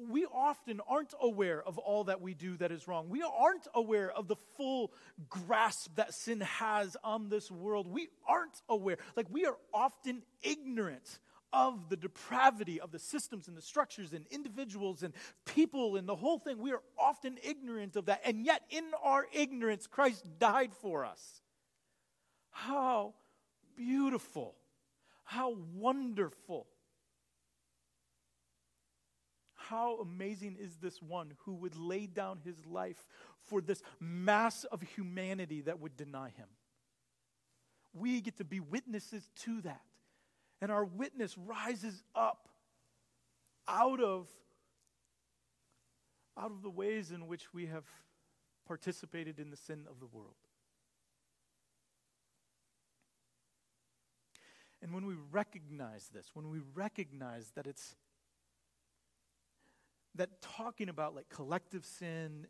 we 0.08 0.24
often 0.24 0.80
aren't 0.88 1.14
aware 1.20 1.60
of 1.60 1.78
all 1.78 2.04
that 2.04 2.20
we 2.20 2.32
do 2.32 2.56
that 2.58 2.70
is 2.70 2.86
wrong. 2.86 3.08
We 3.08 3.20
aren't 3.20 3.66
aware 3.74 4.08
of 4.08 4.28
the 4.28 4.36
full 4.36 4.92
grasp 5.28 5.96
that 5.96 6.14
sin 6.14 6.42
has 6.42 6.96
on 7.02 7.28
this 7.28 7.50
world. 7.50 7.88
We 7.88 8.06
aren't 8.24 8.62
aware. 8.68 8.98
Like, 9.16 9.26
we 9.32 9.46
are 9.46 9.56
often 9.74 10.22
ignorant 10.42 11.18
of 11.52 11.88
the 11.88 11.96
depravity 11.96 12.80
of 12.80 12.92
the 12.92 13.00
systems 13.00 13.48
and 13.48 13.56
the 13.56 13.62
structures 13.62 14.12
and 14.12 14.26
individuals 14.30 15.02
and 15.02 15.12
people 15.44 15.96
and 15.96 16.08
the 16.08 16.14
whole 16.14 16.38
thing. 16.38 16.58
We 16.58 16.70
are 16.70 16.82
often 16.96 17.38
ignorant 17.42 17.96
of 17.96 18.06
that. 18.06 18.20
And 18.24 18.46
yet, 18.46 18.62
in 18.70 18.84
our 19.02 19.26
ignorance, 19.32 19.88
Christ 19.88 20.24
died 20.38 20.70
for 20.80 21.04
us. 21.04 21.42
How 22.52 23.14
beautiful! 23.76 24.54
How 25.24 25.56
wonderful! 25.74 26.68
How 29.72 29.96
amazing 30.02 30.58
is 30.60 30.76
this 30.82 31.00
one 31.00 31.32
who 31.46 31.54
would 31.54 31.74
lay 31.74 32.06
down 32.06 32.40
his 32.44 32.66
life 32.66 33.08
for 33.40 33.62
this 33.62 33.82
mass 33.98 34.64
of 34.64 34.82
humanity 34.82 35.62
that 35.62 35.80
would 35.80 35.96
deny 35.96 36.28
him? 36.28 36.48
We 37.94 38.20
get 38.20 38.36
to 38.36 38.44
be 38.44 38.60
witnesses 38.60 39.30
to 39.44 39.62
that. 39.62 39.80
And 40.60 40.70
our 40.70 40.84
witness 40.84 41.38
rises 41.38 42.04
up 42.14 42.50
out 43.66 44.02
of, 44.02 44.28
out 46.36 46.50
of 46.50 46.60
the 46.60 46.68
ways 46.68 47.10
in 47.10 47.26
which 47.26 47.54
we 47.54 47.64
have 47.64 47.86
participated 48.68 49.40
in 49.40 49.48
the 49.48 49.56
sin 49.56 49.86
of 49.88 50.00
the 50.00 50.06
world. 50.06 50.34
And 54.82 54.92
when 54.92 55.06
we 55.06 55.14
recognize 55.30 56.10
this, 56.12 56.28
when 56.34 56.50
we 56.50 56.60
recognize 56.74 57.52
that 57.54 57.66
it's 57.66 57.96
that 60.14 60.40
talking 60.40 60.88
about 60.88 61.14
like 61.14 61.28
collective 61.28 61.84
sin 61.84 62.46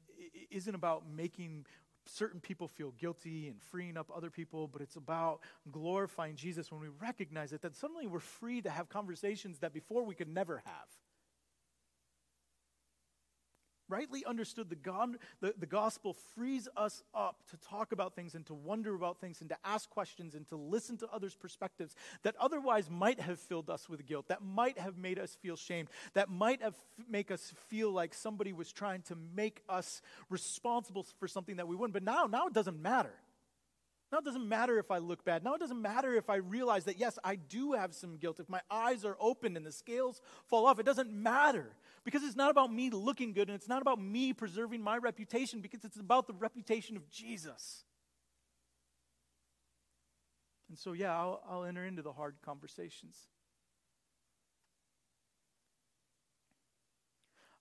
isn't 0.50 0.74
about 0.74 1.04
making 1.08 1.66
certain 2.04 2.40
people 2.40 2.66
feel 2.66 2.92
guilty 2.92 3.48
and 3.48 3.60
freeing 3.60 3.96
up 3.96 4.10
other 4.14 4.30
people, 4.30 4.66
but 4.66 4.82
it's 4.82 4.96
about 4.96 5.40
glorifying 5.70 6.34
Jesus 6.34 6.72
when 6.72 6.80
we 6.80 6.88
recognize 7.00 7.52
it, 7.52 7.62
that 7.62 7.76
suddenly 7.76 8.06
we're 8.06 8.18
free 8.18 8.60
to 8.60 8.70
have 8.70 8.88
conversations 8.88 9.60
that 9.60 9.72
before 9.72 10.04
we 10.04 10.14
could 10.14 10.28
never 10.28 10.62
have. 10.64 10.88
Rightly 13.88 14.24
understood, 14.24 14.70
the, 14.70 14.76
God, 14.76 15.16
the, 15.40 15.54
the 15.58 15.66
gospel 15.66 16.14
frees 16.34 16.68
us 16.76 17.02
up 17.14 17.42
to 17.50 17.56
talk 17.56 17.92
about 17.92 18.14
things 18.14 18.34
and 18.34 18.44
to 18.46 18.54
wonder 18.54 18.94
about 18.94 19.20
things 19.20 19.40
and 19.40 19.50
to 19.50 19.56
ask 19.64 19.88
questions 19.90 20.34
and 20.34 20.46
to 20.48 20.56
listen 20.56 20.96
to 20.98 21.08
others' 21.12 21.34
perspectives 21.34 21.94
that 22.22 22.34
otherwise 22.40 22.88
might 22.90 23.20
have 23.20 23.38
filled 23.38 23.70
us 23.70 23.88
with 23.88 24.06
guilt, 24.06 24.28
that 24.28 24.42
might 24.42 24.78
have 24.78 24.96
made 24.96 25.18
us 25.18 25.36
feel 25.42 25.56
shamed, 25.56 25.88
that 26.14 26.28
might 26.28 26.62
have 26.62 26.74
make 27.08 27.30
us 27.30 27.52
feel 27.68 27.90
like 27.90 28.14
somebody 28.14 28.52
was 28.52 28.72
trying 28.72 29.02
to 29.02 29.16
make 29.34 29.62
us 29.68 30.00
responsible 30.30 31.06
for 31.18 31.28
something 31.28 31.56
that 31.56 31.68
we 31.68 31.76
wouldn't. 31.76 31.94
But 31.94 32.02
now, 32.02 32.26
now 32.26 32.46
it 32.46 32.52
doesn't 32.52 32.80
matter. 32.80 33.12
Now 34.12 34.18
it 34.18 34.26
doesn't 34.26 34.46
matter 34.46 34.78
if 34.78 34.90
I 34.90 34.98
look 34.98 35.24
bad. 35.24 35.42
Now 35.42 35.54
it 35.54 35.60
doesn't 35.60 35.80
matter 35.80 36.14
if 36.14 36.28
I 36.28 36.36
realize 36.36 36.84
that, 36.84 36.98
yes, 36.98 37.18
I 37.24 37.36
do 37.36 37.72
have 37.72 37.94
some 37.94 38.18
guilt. 38.18 38.40
If 38.40 38.48
my 38.48 38.60
eyes 38.70 39.06
are 39.06 39.16
open 39.18 39.56
and 39.56 39.64
the 39.64 39.72
scales 39.72 40.20
fall 40.46 40.66
off, 40.66 40.78
it 40.78 40.84
doesn't 40.84 41.10
matter 41.10 41.74
because 42.04 42.22
it's 42.22 42.36
not 42.36 42.50
about 42.50 42.72
me 42.72 42.90
looking 42.90 43.32
good 43.32 43.48
and 43.48 43.54
it's 43.54 43.68
not 43.68 43.82
about 43.82 44.00
me 44.00 44.32
preserving 44.32 44.82
my 44.82 44.96
reputation 44.96 45.60
because 45.60 45.84
it's 45.84 45.98
about 45.98 46.26
the 46.26 46.34
reputation 46.34 46.96
of 46.96 47.08
Jesus. 47.08 47.84
And 50.68 50.78
so, 50.78 50.92
yeah, 50.92 51.16
I'll, 51.16 51.42
I'll 51.48 51.64
enter 51.64 51.84
into 51.84 52.02
the 52.02 52.12
hard 52.12 52.36
conversations. 52.44 53.16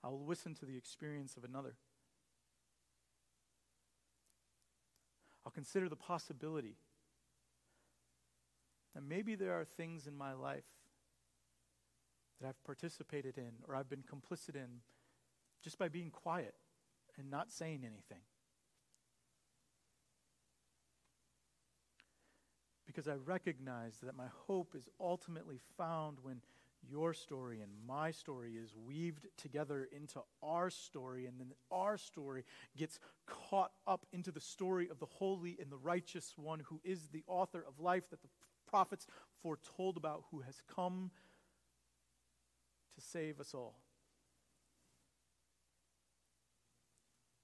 I'll 0.04 0.26
listen 0.26 0.56
to 0.56 0.66
the 0.66 0.78
experience 0.78 1.38
of 1.38 1.44
another. 1.44 1.76
I'll 5.46 5.52
consider 5.52 5.90
the 5.90 5.96
possibility 5.96 6.78
that 8.96 9.04
maybe 9.04 9.36
there 9.36 9.54
are 9.54 9.66
things 9.66 10.08
in 10.08 10.16
my 10.16 10.34
life 10.34 10.64
that 12.42 12.48
I've 12.48 12.64
participated 12.64 13.38
in 13.38 13.52
or 13.68 13.76
I've 13.76 13.90
been 13.90 14.04
complicit 14.04 14.56
in 14.56 14.82
just 15.64 15.78
by 15.78 15.88
being 15.88 16.10
quiet 16.10 16.56
and 17.18 17.30
not 17.30 17.52
saying 17.52 17.82
anything. 17.86 18.24
Because 22.86 23.08
I 23.08 23.16
recognize 23.16 24.00
that 24.04 24.18
my 24.18 24.28
hope 24.48 24.76
is 24.76 24.90
ultimately 25.00 25.60
found 25.78 26.18
when 26.22 26.42
your 26.90 27.14
story 27.14 27.62
and 27.62 27.72
my 27.88 28.12
story 28.12 28.54
is 28.54 28.76
weaved 28.76 29.28
together 29.38 29.88
into 29.96 30.20
our 30.42 30.70
story, 30.70 31.28
and 31.28 31.40
then 31.40 31.52
our 31.72 31.98
story 31.98 32.44
gets 32.76 33.00
caught 33.28 33.72
up 33.86 34.06
into 34.12 34.32
the 34.32 34.42
story 34.42 34.90
of 34.90 35.00
the 35.00 35.06
holy 35.06 35.58
and 35.62 35.72
the 35.72 35.78
righteous 35.78 36.34
one 36.36 36.60
who 36.60 36.82
is 36.84 37.08
the 37.10 37.24
author 37.28 37.64
of 37.68 37.80
life 37.80 38.10
that 38.10 38.22
the 38.24 38.30
prophets 38.68 39.06
foretold 39.42 39.96
about, 39.96 40.24
who 40.32 40.40
has 40.42 40.62
come 40.74 41.12
save 43.02 43.40
us 43.40 43.54
all. 43.54 43.76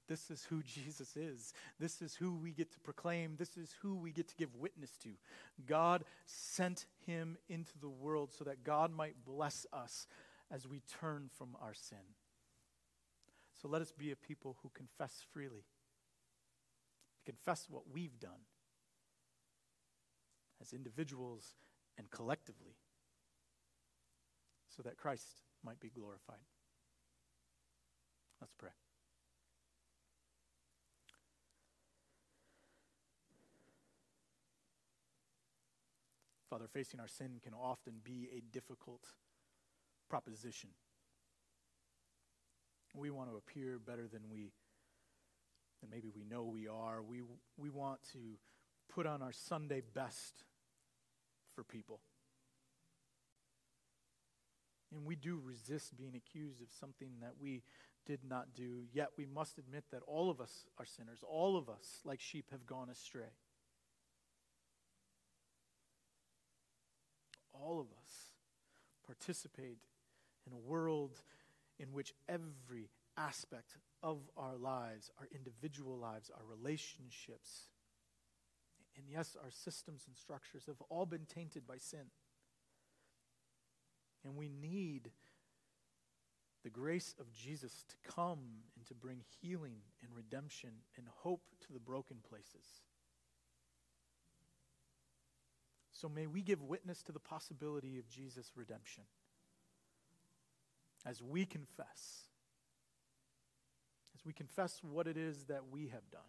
This 0.08 0.32
is 0.32 0.46
who 0.46 0.64
Jesus 0.66 1.16
is. 1.16 1.54
This 1.80 2.02
is 2.02 2.16
who 2.16 2.36
we 2.36 2.52
get 2.52 2.72
to 2.72 2.80
proclaim. 2.80 3.36
This 3.38 3.58
is 3.58 3.76
who 3.82 3.96
we 3.96 4.12
get 4.12 4.28
to 4.30 4.36
give 4.36 4.56
witness 4.56 4.92
to. 5.04 5.10
God 5.66 6.04
sent 6.26 6.86
him 7.06 7.38
into 7.50 7.78
the 7.80 7.90
world 7.90 8.32
so 8.38 8.44
that 8.46 8.64
God 8.64 8.92
might 8.92 9.26
bless 9.26 9.66
us 9.74 10.08
as 10.50 10.68
we 10.68 10.82
turn 11.02 11.30
from 11.38 11.56
our 11.62 11.74
sin. 11.74 12.16
So 13.62 13.68
let 13.68 13.82
us 13.82 13.92
be 13.92 14.12
a 14.12 14.16
people 14.16 14.58
who 14.62 14.70
confess 14.74 15.26
freely, 15.34 15.66
confess 17.26 17.68
what 17.70 17.84
we've 17.92 18.20
done 18.20 18.46
as 20.62 20.74
individuals 20.74 21.56
and 21.98 22.10
collectively, 22.10 22.78
so 24.76 24.84
that 24.84 24.98
Christ 24.98 25.26
might 25.64 25.80
be 25.80 25.90
glorified. 25.90 26.46
Let's 28.40 28.54
pray. 28.54 28.70
Father, 36.50 36.68
facing 36.72 37.00
our 37.00 37.08
sin 37.08 37.40
can 37.44 37.54
often 37.54 37.96
be 38.04 38.30
a 38.36 38.42
difficult 38.54 39.02
proposition. 40.10 40.70
We 42.96 43.12
want 43.12 43.30
to 43.30 43.36
appear 43.36 43.80
better 43.80 44.08
than 44.08 44.30
we 44.32 44.54
than 45.82 45.90
maybe 45.90 46.10
we 46.16 46.24
know 46.24 46.44
we 46.44 46.68
are. 46.68 47.04
We 47.04 47.22
we 47.58 47.70
want 47.70 48.00
to 48.14 48.40
put 48.90 49.06
on 49.06 49.22
our 49.22 49.34
Sunday 49.34 49.82
best 49.94 50.46
for 51.54 51.64
people. 51.64 52.00
And 54.94 55.06
we 55.06 55.16
do 55.16 55.42
resist 55.44 55.98
being 55.98 56.16
accused 56.16 56.62
of 56.62 56.68
something 56.80 57.10
that 57.22 57.34
we 57.40 57.64
did 58.06 58.20
not 58.24 58.54
do, 58.56 58.84
yet 58.94 59.10
we 59.18 59.26
must 59.26 59.58
admit 59.58 59.84
that 59.92 60.02
all 60.08 60.30
of 60.30 60.40
us 60.40 60.66
are 60.80 60.86
sinners. 60.86 61.20
All 61.28 61.58
of 61.58 61.68
us, 61.68 62.00
like 62.06 62.22
sheep, 62.22 62.46
have 62.52 62.66
gone 62.66 62.90
astray. 62.90 63.34
all 67.62 67.80
of 67.80 67.88
us 68.04 68.14
participate 69.06 69.80
in 70.46 70.54
a 70.54 70.58
world 70.58 71.22
in 71.80 71.92
which 71.92 72.14
every 72.28 72.90
aspect 73.18 73.78
of 74.04 74.20
our 74.38 74.56
lives, 74.56 75.12
our 75.20 75.28
individual 75.34 75.98
lives, 75.98 76.30
our 76.34 76.46
relationships, 76.46 77.70
and 78.96 79.06
yes, 79.10 79.36
our 79.44 79.52
systems 79.52 80.04
and 80.08 80.18
structures 80.18 80.64
have 80.66 80.82
all 80.90 81.06
been 81.06 81.26
tainted 81.26 81.68
by 81.68 81.78
sin. 81.78 82.08
And 84.24 84.36
we 84.36 84.50
need 84.50 85.12
the 86.64 86.70
grace 86.70 87.16
of 87.20 87.32
Jesus 87.32 87.86
to 87.88 87.96
come 88.12 88.40
and 88.76 88.86
to 88.88 88.94
bring 88.94 89.22
healing 89.42 89.78
and 90.02 90.12
redemption 90.14 90.72
and 90.98 91.06
hope 91.08 91.42
to 91.66 91.74
the 91.74 91.80
broken 91.80 92.18
places. 92.28 92.82
So 95.92 96.08
may 96.08 96.28
we 96.28 96.42
give 96.42 96.62
witness 96.62 97.02
to 97.04 97.12
the 97.12 97.20
possibility 97.20 97.98
of 97.98 98.08
Jesus' 98.08 98.52
redemption 98.56 99.04
as 101.06 101.24
we 101.24 101.46
confess, 101.46 102.28
as 104.14 104.26
we 104.26 104.34
confess 104.34 104.82
what 104.84 105.08
it 105.08 105.18
is 105.18 105.46
that 105.46 105.62
we 105.72 105.88
have 105.88 106.10
done, 106.12 106.22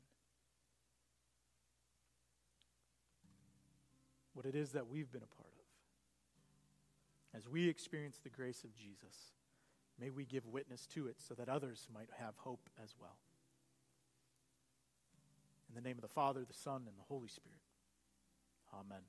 what 4.32 4.46
it 4.46 4.54
is 4.54 4.70
that 4.70 4.86
we've 4.86 5.10
been 5.10 5.22
a 5.22 5.34
part. 5.42 5.47
As 7.36 7.48
we 7.48 7.68
experience 7.68 8.18
the 8.22 8.30
grace 8.30 8.64
of 8.64 8.74
Jesus, 8.74 9.32
may 10.00 10.10
we 10.10 10.24
give 10.24 10.46
witness 10.46 10.86
to 10.94 11.06
it 11.06 11.16
so 11.18 11.34
that 11.34 11.48
others 11.48 11.86
might 11.92 12.08
have 12.18 12.34
hope 12.38 12.70
as 12.82 12.94
well. 13.00 13.18
In 15.68 15.74
the 15.74 15.86
name 15.86 15.98
of 15.98 16.02
the 16.02 16.08
Father, 16.08 16.44
the 16.44 16.54
Son, 16.54 16.84
and 16.86 16.96
the 16.96 17.08
Holy 17.08 17.28
Spirit. 17.28 17.60
Amen. 18.72 19.02